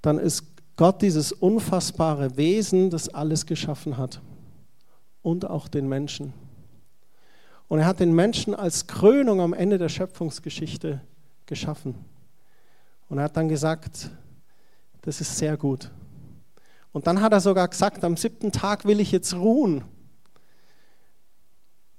dann 0.00 0.18
ist 0.18 0.44
Gott 0.76 1.02
dieses 1.02 1.30
unfassbare 1.30 2.38
Wesen, 2.38 2.88
das 2.88 3.10
alles 3.10 3.44
geschaffen 3.44 3.98
hat 3.98 4.22
und 5.20 5.44
auch 5.44 5.68
den 5.68 5.86
Menschen. 5.86 6.32
Und 7.68 7.80
er 7.80 7.86
hat 7.86 8.00
den 8.00 8.14
Menschen 8.14 8.54
als 8.54 8.86
Krönung 8.86 9.42
am 9.42 9.52
Ende 9.52 9.76
der 9.76 9.90
Schöpfungsgeschichte 9.90 11.02
geschaffen. 11.44 11.96
Und 13.10 13.18
er 13.18 13.24
hat 13.24 13.36
dann 13.36 13.50
gesagt, 13.50 14.08
das 15.02 15.20
ist 15.20 15.36
sehr 15.36 15.58
gut. 15.58 15.90
Und 16.92 17.06
dann 17.06 17.20
hat 17.20 17.34
er 17.34 17.40
sogar 17.40 17.68
gesagt, 17.68 18.04
am 18.04 18.16
siebten 18.16 18.52
Tag 18.52 18.86
will 18.86 19.00
ich 19.00 19.12
jetzt 19.12 19.34
ruhen. 19.34 19.84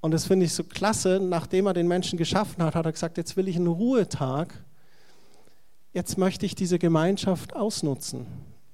Und 0.05 0.11
das 0.11 0.27
finde 0.27 0.45
ich 0.45 0.53
so 0.53 0.63
klasse, 0.63 1.19
nachdem 1.19 1.65
er 1.65 1.73
den 1.73 1.87
Menschen 1.87 2.15
geschaffen 2.15 2.61
hat, 2.61 2.75
hat 2.75 2.85
er 2.85 2.91
gesagt, 2.91 3.17
jetzt 3.17 3.37
will 3.37 3.47
ich 3.47 3.55
einen 3.55 3.65
Ruhetag. 3.65 4.53
Jetzt 5.93 6.19
möchte 6.19 6.45
ich 6.45 6.53
diese 6.53 6.77
Gemeinschaft 6.77 7.55
ausnutzen. 7.55 8.27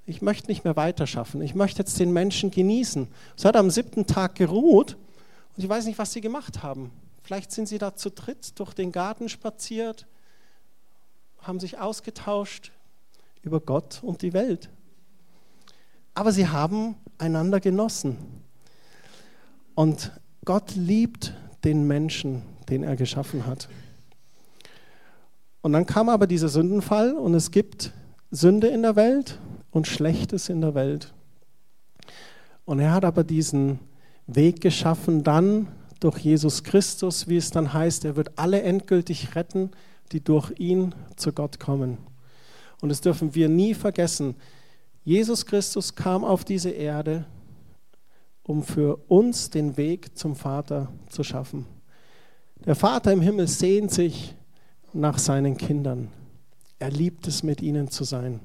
Ich 0.06 0.22
möchte 0.22 0.50
nicht 0.50 0.66
mehr 0.66 0.76
weiterschaffen. 0.76 1.42
Ich 1.42 1.56
möchte 1.56 1.80
jetzt 1.80 1.98
den 2.02 2.12
Menschen 2.12 2.52
genießen. 2.52 3.08
So 3.38 3.48
hat 3.48 3.56
er 3.56 3.62
am 3.62 3.70
siebten 3.70 4.06
Tag 4.06 4.36
geruht 4.36 4.98
und 5.56 5.64
ich 5.64 5.70
weiß 5.70 5.86
nicht, 5.86 5.98
was 5.98 6.12
sie 6.12 6.20
gemacht 6.20 6.64
haben. 6.64 6.92
Vielleicht 7.24 7.54
sind 7.54 7.70
sie 7.70 7.78
da 7.78 7.96
zu 7.96 8.10
dritt 8.12 8.60
durch 8.60 8.74
den 8.74 8.92
Garten 8.92 9.30
spaziert, 9.30 10.08
haben 11.40 11.62
sich 11.62 11.80
ausgetauscht 11.80 12.74
über 13.42 13.62
Gott 13.62 14.02
und 14.04 14.22
die 14.22 14.34
Welt. 14.34 14.70
Aber 16.14 16.34
sie 16.34 16.50
haben 16.50 16.96
einander 17.18 17.62
genossen. 17.62 18.18
Und 19.76 20.12
Gott 20.46 20.76
liebt 20.76 21.34
den 21.64 21.88
Menschen, 21.88 22.42
den 22.70 22.84
er 22.84 22.96
geschaffen 22.96 23.46
hat. 23.46 23.70
Und 25.62 25.74
dann 25.74 25.86
kam 25.86 26.10
aber 26.10 26.26
dieser 26.26 26.50
Sündenfall 26.50 27.14
und 27.14 27.36
es 27.36 27.52
gibt 27.52 27.92
Sünde 28.32 28.68
in 28.68 28.82
der 28.82 28.96
Welt 28.96 29.38
und 29.70 29.88
Schlechtes 29.88 30.50
in 30.50 30.62
der 30.62 30.74
Welt. 30.74 31.14
Und 32.66 32.80
er 32.80 32.94
hat 32.94 33.06
aber 33.06 33.24
diesen 33.24 33.80
Weg 34.26 34.62
geschaffen, 34.62 35.24
dann 35.24 35.68
durch 36.00 36.18
Jesus 36.20 36.64
Christus, 36.64 37.28
wie 37.28 37.38
es 37.38 37.52
dann 37.52 37.74
heißt, 37.74 38.06
er 38.06 38.16
wird 38.16 38.40
alle 38.40 38.64
endgültig 38.64 39.36
retten, 39.36 39.70
die 40.12 40.24
durch 40.24 40.52
ihn 40.58 40.96
zu 41.16 41.32
Gott 41.32 41.60
kommen. 41.60 42.00
Und 42.82 42.90
das 42.90 43.02
dürfen 43.02 43.36
wir 43.36 43.48
nie 43.48 43.76
vergessen. 43.76 44.36
Jesus 45.04 45.46
Christus 45.46 45.94
kam 45.96 46.24
auf 46.24 46.44
diese 46.44 46.72
Erde, 46.72 47.26
um 48.44 48.64
für 48.64 48.98
uns 49.08 49.50
den 49.50 49.78
Weg 49.78 50.18
zum 50.18 50.36
Vater 50.36 50.92
zu 51.10 51.24
schaffen. 51.24 51.66
Der 52.66 52.76
Vater 52.76 53.12
im 53.12 53.22
Himmel 53.22 53.48
sehnt 53.48 53.92
sich 53.92 54.36
nach 54.94 55.18
seinen 55.18 55.58
Kindern. 55.58 56.10
Er 56.80 56.92
liebt 56.92 57.28
es, 57.28 57.44
mit 57.44 57.62
ihnen 57.62 57.90
zu 57.90 58.04
sein. 58.04 58.40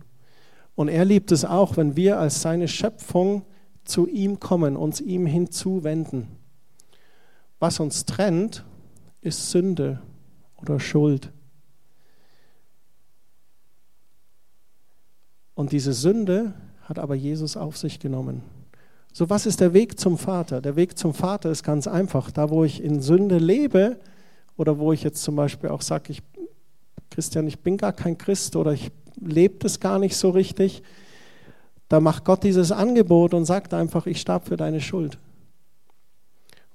Und 0.75 0.89
er 0.89 1.05
liebt 1.05 1.33
es 1.33 1.45
auch, 1.45 1.77
wenn 1.77 1.97
wir 1.97 2.19
als 2.19 2.43
seine 2.43 2.69
Schöpfung 2.69 3.43
zu 3.85 4.07
ihm 4.07 4.41
kommen, 4.41 4.77
uns 4.77 5.01
ihm 5.01 5.27
hinzuwenden. 5.27 6.29
Was 7.59 7.81
uns 7.81 8.05
trennt, 8.05 8.65
ist 9.23 9.51
Sünde 9.51 10.03
oder 10.57 10.79
Schuld. 10.79 11.33
Und 15.55 15.73
diese 15.73 15.95
Sünde 15.95 16.53
hat 16.83 16.99
aber 16.99 17.15
Jesus 17.15 17.57
auf 17.57 17.77
sich 17.77 17.99
genommen. 17.99 18.43
So, 19.19 19.31
was 19.31 19.47
ist 19.47 19.63
der 19.63 19.73
Weg 19.73 19.99
zum 19.99 20.19
Vater? 20.19 20.61
Der 20.61 20.77
Weg 20.77 20.99
zum 20.99 21.15
Vater 21.15 21.51
ist 21.51 21.63
ganz 21.63 21.87
einfach. 21.87 22.31
Da, 22.31 22.51
wo 22.51 22.65
ich 22.65 22.85
in 22.85 23.01
Sünde 23.01 23.39
lebe 23.39 23.97
oder 24.59 24.79
wo 24.79 24.93
ich 24.93 25.03
jetzt 25.03 25.23
zum 25.23 25.37
Beispiel 25.37 25.71
auch 25.71 25.81
sage, 25.81 26.13
ich, 26.13 26.23
Christian, 27.09 27.47
ich 27.47 27.61
bin 27.61 27.79
gar 27.79 27.95
kein 27.95 28.19
Christ 28.19 28.57
oder 28.57 28.73
ich 28.73 28.91
lebe 29.19 29.55
das 29.61 29.81
gar 29.81 29.99
nicht 29.99 30.19
so 30.19 30.29
richtig, 30.29 30.83
da 31.89 31.99
macht 31.99 32.27
Gott 32.27 32.43
dieses 32.43 32.73
Angebot 32.73 33.33
und 33.33 33.47
sagt 33.47 33.73
einfach, 33.73 34.05
ich 34.05 34.21
starb 34.21 34.49
für 34.49 34.59
deine 34.59 34.83
Schuld. 34.83 35.17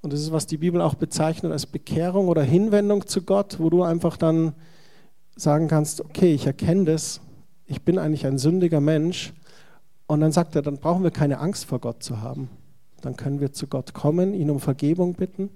Und 0.02 0.12
das 0.12 0.22
ist, 0.22 0.32
was 0.32 0.48
die 0.48 0.58
Bibel 0.58 0.82
auch 0.82 0.96
bezeichnet 0.96 1.52
als 1.52 1.68
Bekehrung 1.68 2.28
oder 2.28 2.42
Hinwendung 2.42 3.06
zu 3.06 3.22
Gott, 3.22 3.60
wo 3.60 3.70
du 3.70 3.84
einfach 3.84 4.18
dann 4.18 4.54
sagen 5.36 5.68
kannst, 5.68 6.02
okay, 6.02 6.34
ich 6.34 6.48
erkenne 6.48 6.86
das 6.86 7.22
ich 7.72 7.84
bin 7.84 7.98
eigentlich 7.98 8.26
ein 8.26 8.38
sündiger 8.38 8.82
Mensch. 8.82 9.32
Und 10.12 10.20
dann 10.20 10.34
sagt 10.34 10.58
er, 10.58 10.62
dann 10.62 10.78
brauchen 10.78 11.04
wir 11.04 11.12
keine 11.12 11.40
Angst 11.40 11.64
vor 11.64 11.80
Gott 11.80 12.04
zu 12.04 12.20
haben. 12.20 12.50
Dann 13.00 13.16
können 13.16 13.40
wir 13.40 13.54
zu 13.54 13.68
Gott 13.68 13.94
kommen, 13.94 14.34
ihn 14.34 14.50
um 14.50 14.60
Vergebung 14.60 15.14
bitten 15.14 15.50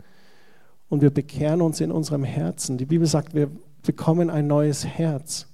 und 0.88 1.02
wir 1.02 1.10
bekehren 1.10 1.62
uns 1.62 1.82
in 1.82 1.92
unserem 1.92 2.24
Herzen. 2.24 2.78
Die 2.78 2.86
Bibel 2.86 3.06
sagt, 3.06 3.34
wir 3.34 3.52
bekommen 3.86 4.30
ein 4.30 4.48
neues 4.48 4.86
Herz 4.86 5.48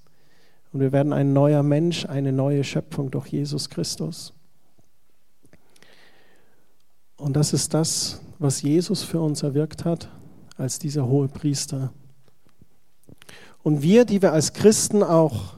und 0.71 0.81
wir 0.81 0.91
werden 0.91 1.13
ein 1.13 1.33
neuer 1.33 1.63
Mensch, 1.63 2.05
eine 2.05 2.31
neue 2.31 2.63
Schöpfung 2.63 3.09
durch 3.09 3.25
Jesus 3.29 3.71
Christus. 3.71 4.33
Und 7.17 7.35
das 7.35 7.53
ist 7.53 7.73
das, 7.73 8.21
was 8.37 8.61
Jesus 8.61 9.01
für 9.01 9.19
uns 9.19 9.41
erwirkt 9.41 9.83
hat 9.83 10.09
als 10.57 10.77
dieser 10.77 11.07
hohe 11.07 11.27
Priester. 11.27 11.91
Und 13.63 13.81
wir, 13.81 14.05
die 14.05 14.21
wir 14.21 14.31
als 14.31 14.53
Christen 14.53 15.01
auch 15.01 15.55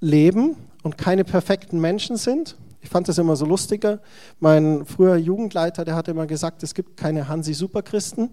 leben 0.00 0.56
und 0.82 0.98
keine 0.98 1.24
perfekten 1.24 1.80
Menschen 1.80 2.16
sind. 2.16 2.56
Ich 2.80 2.88
fand 2.88 3.08
das 3.08 3.18
immer 3.18 3.36
so 3.36 3.44
lustiger. 3.44 4.00
Mein 4.38 4.86
früher 4.86 5.16
Jugendleiter, 5.16 5.84
der 5.84 5.94
hat 5.94 6.08
immer 6.08 6.26
gesagt, 6.26 6.62
es 6.62 6.74
gibt 6.74 6.96
keine 6.96 7.28
Hansi-Superchristen. 7.28 8.30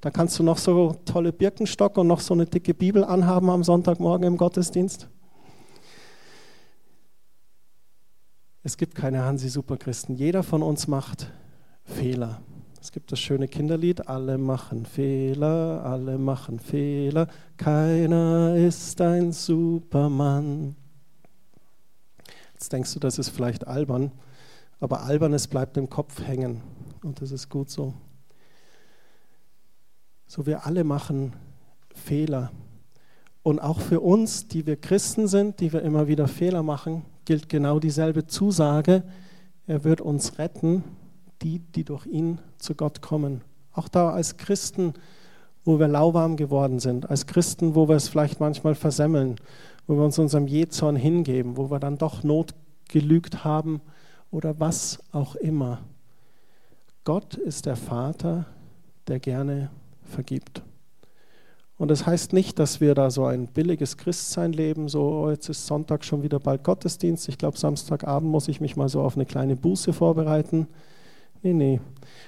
Da 0.00 0.10
kannst 0.10 0.38
du 0.38 0.42
noch 0.42 0.58
so 0.58 0.96
tolle 1.04 1.32
Birkenstock 1.32 1.98
und 1.98 2.06
noch 2.06 2.20
so 2.20 2.32
eine 2.32 2.46
dicke 2.46 2.72
Bibel 2.72 3.04
anhaben 3.04 3.50
am 3.50 3.64
Sonntagmorgen 3.64 4.26
im 4.26 4.36
Gottesdienst. 4.36 5.08
Es 8.62 8.76
gibt 8.76 8.94
keine 8.94 9.24
Hansi-Superchristen. 9.24 10.14
Jeder 10.14 10.42
von 10.42 10.62
uns 10.62 10.86
macht 10.86 11.30
Fehler. 11.82 12.40
Es 12.80 12.92
gibt 12.92 13.12
das 13.12 13.20
schöne 13.20 13.46
Kinderlied, 13.46 14.08
alle 14.08 14.38
machen 14.38 14.86
Fehler, 14.86 15.82
alle 15.84 16.16
machen 16.16 16.58
Fehler, 16.58 17.26
keiner 17.58 18.56
ist 18.56 18.98
ein 19.02 19.32
Supermann. 19.32 20.76
Jetzt 22.60 22.74
denkst 22.74 22.92
du, 22.92 23.00
das 23.00 23.18
ist 23.18 23.30
vielleicht 23.30 23.66
albern, 23.66 24.12
aber 24.80 25.04
albernes 25.04 25.48
bleibt 25.48 25.78
im 25.78 25.88
Kopf 25.88 26.20
hängen 26.20 26.60
und 27.02 27.22
das 27.22 27.32
ist 27.32 27.48
gut 27.48 27.70
so. 27.70 27.94
So 30.26 30.44
wir 30.44 30.66
alle 30.66 30.84
machen 30.84 31.32
Fehler. 31.94 32.50
Und 33.42 33.60
auch 33.60 33.80
für 33.80 34.00
uns, 34.00 34.46
die 34.46 34.66
wir 34.66 34.76
Christen 34.76 35.26
sind, 35.26 35.60
die 35.60 35.72
wir 35.72 35.80
immer 35.80 36.06
wieder 36.06 36.28
Fehler 36.28 36.62
machen, 36.62 37.06
gilt 37.24 37.48
genau 37.48 37.80
dieselbe 37.80 38.26
Zusage. 38.26 39.04
Er 39.66 39.82
wird 39.82 40.02
uns 40.02 40.38
retten, 40.38 40.84
die, 41.40 41.60
die 41.60 41.84
durch 41.84 42.04
ihn 42.04 42.40
zu 42.58 42.74
Gott 42.74 43.00
kommen. 43.00 43.40
Auch 43.72 43.88
da 43.88 44.10
als 44.10 44.36
Christen, 44.36 44.92
wo 45.64 45.78
wir 45.78 45.88
lauwarm 45.88 46.36
geworden 46.36 46.78
sind, 46.78 47.08
als 47.08 47.26
Christen, 47.26 47.74
wo 47.74 47.88
wir 47.88 47.96
es 47.96 48.10
vielleicht 48.10 48.38
manchmal 48.38 48.74
versemmeln, 48.74 49.36
wo 49.86 49.96
wir 49.96 50.04
uns 50.04 50.18
unserem 50.18 50.46
Jezorn 50.46 50.96
hingeben, 50.96 51.56
wo 51.56 51.70
wir 51.70 51.80
dann 51.80 51.98
doch 51.98 52.22
Not 52.22 52.54
gelügt 52.88 53.44
haben 53.44 53.80
oder 54.30 54.60
was 54.60 55.00
auch 55.12 55.34
immer. 55.36 55.80
Gott 57.04 57.34
ist 57.34 57.66
der 57.66 57.76
Vater, 57.76 58.46
der 59.08 59.20
gerne 59.20 59.70
vergibt. 60.04 60.62
Und 61.80 61.90
das 61.90 62.04
heißt 62.04 62.34
nicht, 62.34 62.58
dass 62.58 62.82
wir 62.82 62.94
da 62.94 63.10
so 63.10 63.24
ein 63.24 63.46
billiges 63.46 63.96
Christsein 63.96 64.52
leben, 64.52 64.88
so 64.88 65.24
oh, 65.24 65.30
jetzt 65.30 65.48
ist 65.48 65.66
Sonntag 65.66 66.04
schon 66.04 66.22
wieder 66.22 66.38
bald 66.38 66.62
Gottesdienst. 66.62 67.26
Ich 67.30 67.38
glaube, 67.38 67.56
Samstagabend 67.56 68.30
muss 68.30 68.48
ich 68.48 68.60
mich 68.60 68.76
mal 68.76 68.90
so 68.90 69.00
auf 69.00 69.16
eine 69.16 69.24
kleine 69.24 69.56
Buße 69.56 69.94
vorbereiten. 69.94 70.66
Nee, 71.42 71.54
nee. 71.54 71.80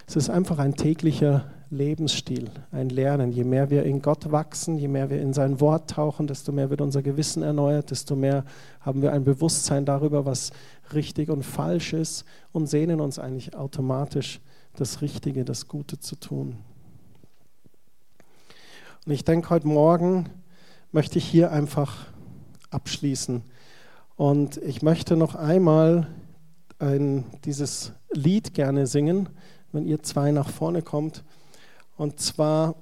Es 0.07 0.17
ist 0.17 0.31
einfach 0.31 0.59
ein 0.59 0.75
täglicher 0.75 1.51
Lebensstil, 1.73 2.51
ein 2.71 2.91
Lernen. 2.91 3.33
Je 3.33 3.45
mehr 3.45 3.71
wir 3.71 3.85
in 3.85 4.03
Gott 4.03 4.31
wachsen, 4.31 4.77
je 4.77 4.89
mehr 4.89 5.09
wir 5.09 5.23
in 5.23 5.33
sein 5.33 5.59
Wort 5.59 5.89
tauchen, 5.89 6.27
desto 6.27 6.53
mehr 6.53 6.69
wird 6.69 6.83
unser 6.83 7.03
Gewissen 7.03 7.43
erneuert, 7.43 7.91
desto 7.91 8.15
mehr 8.15 8.45
haben 8.81 9.01
wir 9.01 9.13
ein 9.13 9.25
Bewusstsein 9.25 9.87
darüber, 9.87 10.27
was 10.27 10.51
richtig 10.93 11.31
und 11.31 11.45
falsch 11.45 11.95
ist 11.95 12.27
und 12.53 12.67
sehnen 12.67 13.01
uns 13.01 13.19
eigentlich 13.19 13.57
automatisch, 13.57 14.41
das 14.77 15.01
Richtige, 15.01 15.47
das 15.47 15.67
Gute 15.67 15.99
zu 15.99 16.17
tun. 16.17 16.57
Und 19.07 19.13
ich 19.13 19.25
denke, 19.25 19.49
heute 19.49 19.67
Morgen 19.67 20.27
möchte 20.93 21.17
ich 21.17 21.25
hier 21.25 21.53
einfach 21.53 22.07
abschließen. 22.71 23.43
Und 24.17 24.59
ich 24.59 24.83
möchte 24.83 25.17
noch 25.17 25.35
einmal 25.35 26.07
ein, 26.79 27.25
dieses 27.47 27.93
Lied 28.13 28.53
gerne 28.53 28.87
singen, 28.87 29.31
wenn 29.73 29.87
ihr 29.87 30.03
zwei 30.03 30.33
nach 30.33 30.51
vorne 30.51 30.83
kommt. 30.83 31.25
Und 31.97 32.21
zwar 32.21 32.75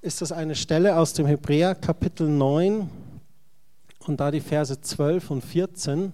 ist 0.00 0.22
das 0.22 0.32
eine 0.32 0.54
Stelle 0.54 0.96
aus 0.96 1.12
dem 1.12 1.26
Hebräer 1.26 1.74
Kapitel 1.74 2.28
9 2.28 2.88
und 4.06 4.20
da 4.20 4.30
die 4.30 4.40
Verse 4.40 4.80
12 4.80 5.30
und 5.30 5.44
14. 5.44 6.12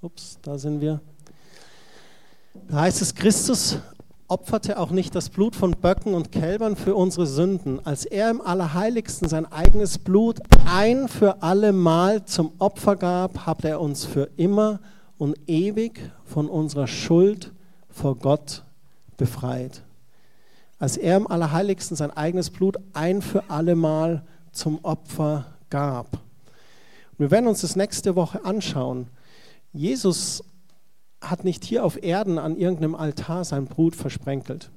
Ups, 0.00 0.38
da 0.42 0.58
sind 0.58 0.80
wir. 0.80 1.00
Da 2.68 2.80
heißt 2.80 3.00
es, 3.00 3.14
Christus 3.14 3.78
opferte 4.26 4.78
auch 4.78 4.90
nicht 4.90 5.14
das 5.14 5.30
Blut 5.30 5.54
von 5.54 5.70
Böcken 5.70 6.14
und 6.14 6.32
Kälbern 6.32 6.74
für 6.74 6.96
unsere 6.96 7.26
Sünden, 7.26 7.84
als 7.86 8.04
er 8.04 8.30
im 8.30 8.40
Allerheiligsten 8.40 9.28
sein 9.28 9.46
eigenes 9.46 9.98
Blut 9.98 10.40
ein 10.66 11.06
für 11.06 11.42
alle 11.42 11.72
Mal 11.72 12.24
zum 12.24 12.52
Opfer 12.58 12.96
gab, 12.96 13.46
hat 13.46 13.64
er 13.64 13.80
uns 13.80 14.04
für 14.04 14.30
immer 14.36 14.80
und 15.16 15.36
ewig 15.46 16.00
von 16.24 16.48
unserer 16.48 16.88
Schuld 16.88 17.52
vor 17.88 18.16
Gott 18.16 18.64
befreit 19.16 19.85
als 20.78 20.96
er 20.96 21.16
im 21.16 21.26
Allerheiligsten 21.26 21.96
sein 21.96 22.10
eigenes 22.10 22.50
Blut 22.50 22.76
ein 22.92 23.22
für 23.22 23.48
alle 23.48 23.76
Mal 23.76 24.24
zum 24.52 24.84
Opfer 24.84 25.46
gab. 25.70 26.14
Und 26.14 27.18
wir 27.18 27.30
werden 27.30 27.46
uns 27.46 27.62
das 27.62 27.76
nächste 27.76 28.14
Woche 28.16 28.44
anschauen. 28.44 29.08
Jesus 29.72 30.44
hat 31.20 31.44
nicht 31.44 31.64
hier 31.64 31.84
auf 31.84 32.02
Erden 32.02 32.38
an 32.38 32.56
irgendeinem 32.56 32.94
Altar 32.94 33.44
sein 33.44 33.66
Blut 33.66 33.96
versprenkelt. 33.96 34.70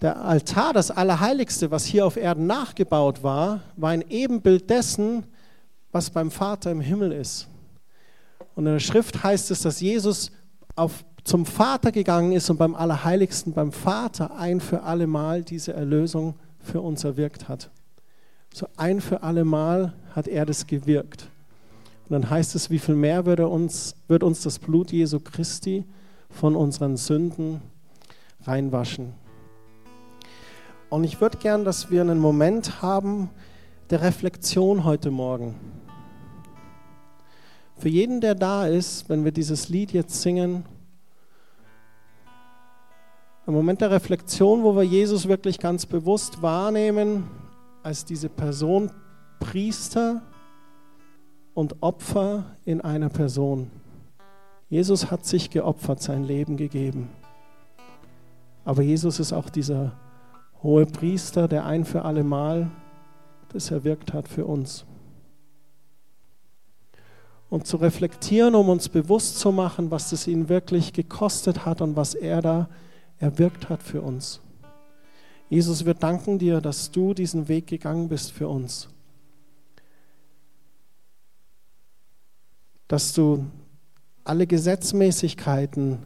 Der 0.00 0.24
Altar, 0.24 0.72
das 0.72 0.90
Allerheiligste, 0.90 1.70
was 1.70 1.84
hier 1.84 2.06
auf 2.06 2.16
Erden 2.16 2.46
nachgebaut 2.46 3.22
war, 3.22 3.62
war 3.76 3.90
ein 3.90 4.04
Ebenbild 4.08 4.70
dessen, 4.70 5.24
was 5.90 6.10
beim 6.10 6.30
Vater 6.30 6.70
im 6.70 6.80
Himmel 6.80 7.12
ist. 7.12 7.48
Und 8.54 8.66
in 8.66 8.72
der 8.72 8.80
Schrift 8.80 9.22
heißt 9.22 9.50
es, 9.50 9.62
dass 9.62 9.80
Jesus 9.80 10.30
auf 10.76 11.04
zum 11.28 11.44
Vater 11.44 11.92
gegangen 11.92 12.32
ist 12.32 12.48
und 12.48 12.56
beim 12.56 12.74
Allerheiligsten, 12.74 13.52
beim 13.52 13.70
Vater 13.70 14.34
ein 14.38 14.62
für 14.62 14.84
alle 14.84 15.06
Mal 15.06 15.42
diese 15.42 15.74
Erlösung 15.74 16.36
für 16.58 16.80
uns 16.80 17.04
erwirkt 17.04 17.50
hat. 17.50 17.70
So 18.54 18.66
ein 18.78 19.02
für 19.02 19.22
alle 19.22 19.44
Mal 19.44 19.92
hat 20.16 20.26
er 20.26 20.46
das 20.46 20.66
gewirkt. 20.66 21.28
Und 22.08 22.14
dann 22.14 22.30
heißt 22.30 22.54
es, 22.54 22.70
wie 22.70 22.78
viel 22.78 22.94
mehr 22.94 23.26
wird, 23.26 23.40
uns, 23.40 23.94
wird 24.06 24.22
uns 24.22 24.42
das 24.42 24.58
Blut 24.58 24.90
Jesu 24.90 25.20
Christi 25.20 25.84
von 26.30 26.56
unseren 26.56 26.96
Sünden 26.96 27.60
reinwaschen. 28.44 29.12
Und 30.88 31.04
ich 31.04 31.20
würde 31.20 31.36
gern, 31.36 31.66
dass 31.66 31.90
wir 31.90 32.00
einen 32.00 32.20
Moment 32.20 32.80
haben 32.80 33.28
der 33.90 34.00
Reflexion 34.00 34.84
heute 34.84 35.10
Morgen. 35.10 35.56
Für 37.76 37.90
jeden, 37.90 38.22
der 38.22 38.34
da 38.34 38.66
ist, 38.66 39.10
wenn 39.10 39.26
wir 39.26 39.32
dieses 39.32 39.68
Lied 39.68 39.92
jetzt 39.92 40.22
singen, 40.22 40.64
ein 43.48 43.54
Moment 43.54 43.80
der 43.80 43.90
Reflexion, 43.90 44.62
wo 44.62 44.76
wir 44.76 44.82
Jesus 44.82 45.26
wirklich 45.26 45.58
ganz 45.58 45.86
bewusst 45.86 46.42
wahrnehmen 46.42 47.26
als 47.82 48.04
diese 48.04 48.28
Person 48.28 48.90
Priester 49.40 50.20
und 51.54 51.82
Opfer 51.82 52.44
in 52.66 52.82
einer 52.82 53.08
Person. 53.08 53.70
Jesus 54.68 55.10
hat 55.10 55.24
sich 55.24 55.48
geopfert, 55.48 56.02
sein 56.02 56.24
Leben 56.24 56.58
gegeben. 56.58 57.08
Aber 58.66 58.82
Jesus 58.82 59.18
ist 59.18 59.32
auch 59.32 59.48
dieser 59.48 59.92
hohe 60.62 60.84
Priester, 60.84 61.48
der 61.48 61.64
ein 61.64 61.86
für 61.86 62.04
alle 62.04 62.24
Mal 62.24 62.70
das 63.54 63.70
erwirkt 63.70 64.12
hat 64.12 64.28
für 64.28 64.44
uns. 64.44 64.84
Und 67.48 67.66
zu 67.66 67.78
reflektieren, 67.78 68.54
um 68.54 68.68
uns 68.68 68.90
bewusst 68.90 69.38
zu 69.38 69.52
machen, 69.52 69.90
was 69.90 70.12
es 70.12 70.26
ihn 70.26 70.50
wirklich 70.50 70.92
gekostet 70.92 71.64
hat 71.64 71.80
und 71.80 71.96
was 71.96 72.12
er 72.12 72.42
da 72.42 72.68
erwirkt 73.18 73.68
hat 73.68 73.82
für 73.82 74.02
uns. 74.02 74.40
Jesus, 75.48 75.86
wir 75.86 75.94
danken 75.94 76.38
dir, 76.38 76.60
dass 76.60 76.90
du 76.90 77.14
diesen 77.14 77.48
Weg 77.48 77.66
gegangen 77.66 78.08
bist 78.08 78.32
für 78.32 78.48
uns. 78.48 78.88
Dass 82.86 83.12
du 83.12 83.46
alle 84.24 84.46
Gesetzmäßigkeiten 84.46 85.98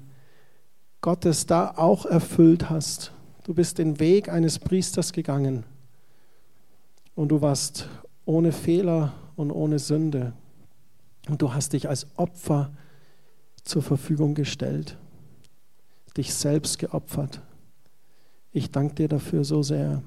Gottes 1.00 1.46
da 1.46 1.74
auch 1.76 2.06
erfüllt 2.06 2.70
hast. 2.70 3.12
Du 3.44 3.54
bist 3.54 3.78
den 3.78 3.98
Weg 3.98 4.28
eines 4.28 4.60
Priesters 4.60 5.12
gegangen 5.12 5.64
und 7.16 7.28
du 7.28 7.40
warst 7.40 7.88
ohne 8.24 8.52
Fehler 8.52 9.12
und 9.34 9.50
ohne 9.50 9.80
Sünde. 9.80 10.32
Und 11.28 11.42
du 11.42 11.52
hast 11.52 11.72
dich 11.72 11.88
als 11.88 12.06
Opfer 12.16 12.72
zur 13.64 13.82
Verfügung 13.82 14.34
gestellt 14.34 14.96
dich 16.16 16.34
selbst 16.34 16.78
geopfert. 16.78 17.40
Ich 18.52 18.70
danke 18.70 18.94
dir 18.94 19.08
dafür 19.08 19.44
so 19.44 19.62
sehr. 19.62 20.02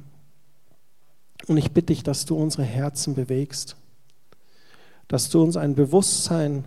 Und 1.47 1.57
ich 1.57 1.71
bitte 1.71 1.87
dich, 1.87 2.03
dass 2.03 2.25
du 2.25 2.35
unsere 2.35 2.63
Herzen 2.63 3.15
bewegst, 3.15 3.75
dass 5.07 5.29
du 5.29 5.41
uns 5.41 5.57
ein 5.57 5.75
Bewusstsein 5.75 6.65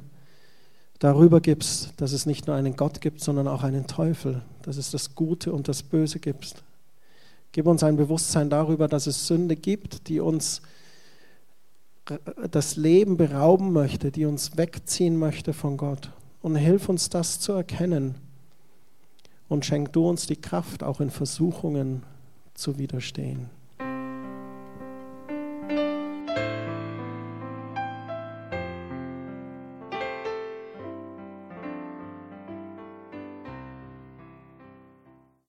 darüber 0.99 1.41
gibst, 1.41 1.93
dass 1.97 2.13
es 2.13 2.27
nicht 2.27 2.47
nur 2.47 2.57
einen 2.57 2.77
Gott 2.77 3.01
gibt, 3.01 3.21
sondern 3.21 3.49
auch 3.49 3.63
einen 3.63 3.87
Teufel, 3.87 4.43
dass 4.63 4.77
es 4.77 4.91
das 4.91 5.15
Gute 5.15 5.53
und 5.53 5.69
das 5.69 5.83
Böse 5.83 6.19
gibt. 6.19 6.63
Gib 7.53 7.67
uns 7.67 7.83
ein 7.83 7.97
Bewusstsein 7.97 8.51
darüber, 8.51 8.89
dass 8.89 9.07
es 9.07 9.27
Sünde 9.27 9.57
gibt, 9.57 10.09
die 10.09 10.21
uns 10.21 10.63
das 12.51 12.77
Leben 12.77 13.17
berauben 13.17 13.73
möchte, 13.73 14.11
die 14.11 14.25
uns 14.25 14.57
wegziehen 14.57 15.17
möchte 15.17 15.53
von 15.53 15.77
Gott. 15.77 16.11
Und 16.41 16.57
hilf 16.57 16.89
uns 16.89 17.09
das 17.09 17.41
zu 17.41 17.53
erkennen 17.53 18.17
und 19.49 19.65
schenk 19.65 19.93
du 19.93 20.09
uns 20.09 20.27
die 20.27 20.41
Kraft, 20.41 20.83
auch 20.83 21.01
in 21.01 21.11
Versuchungen 21.11 22.03
zu 22.55 22.79
widerstehen. 22.79 23.51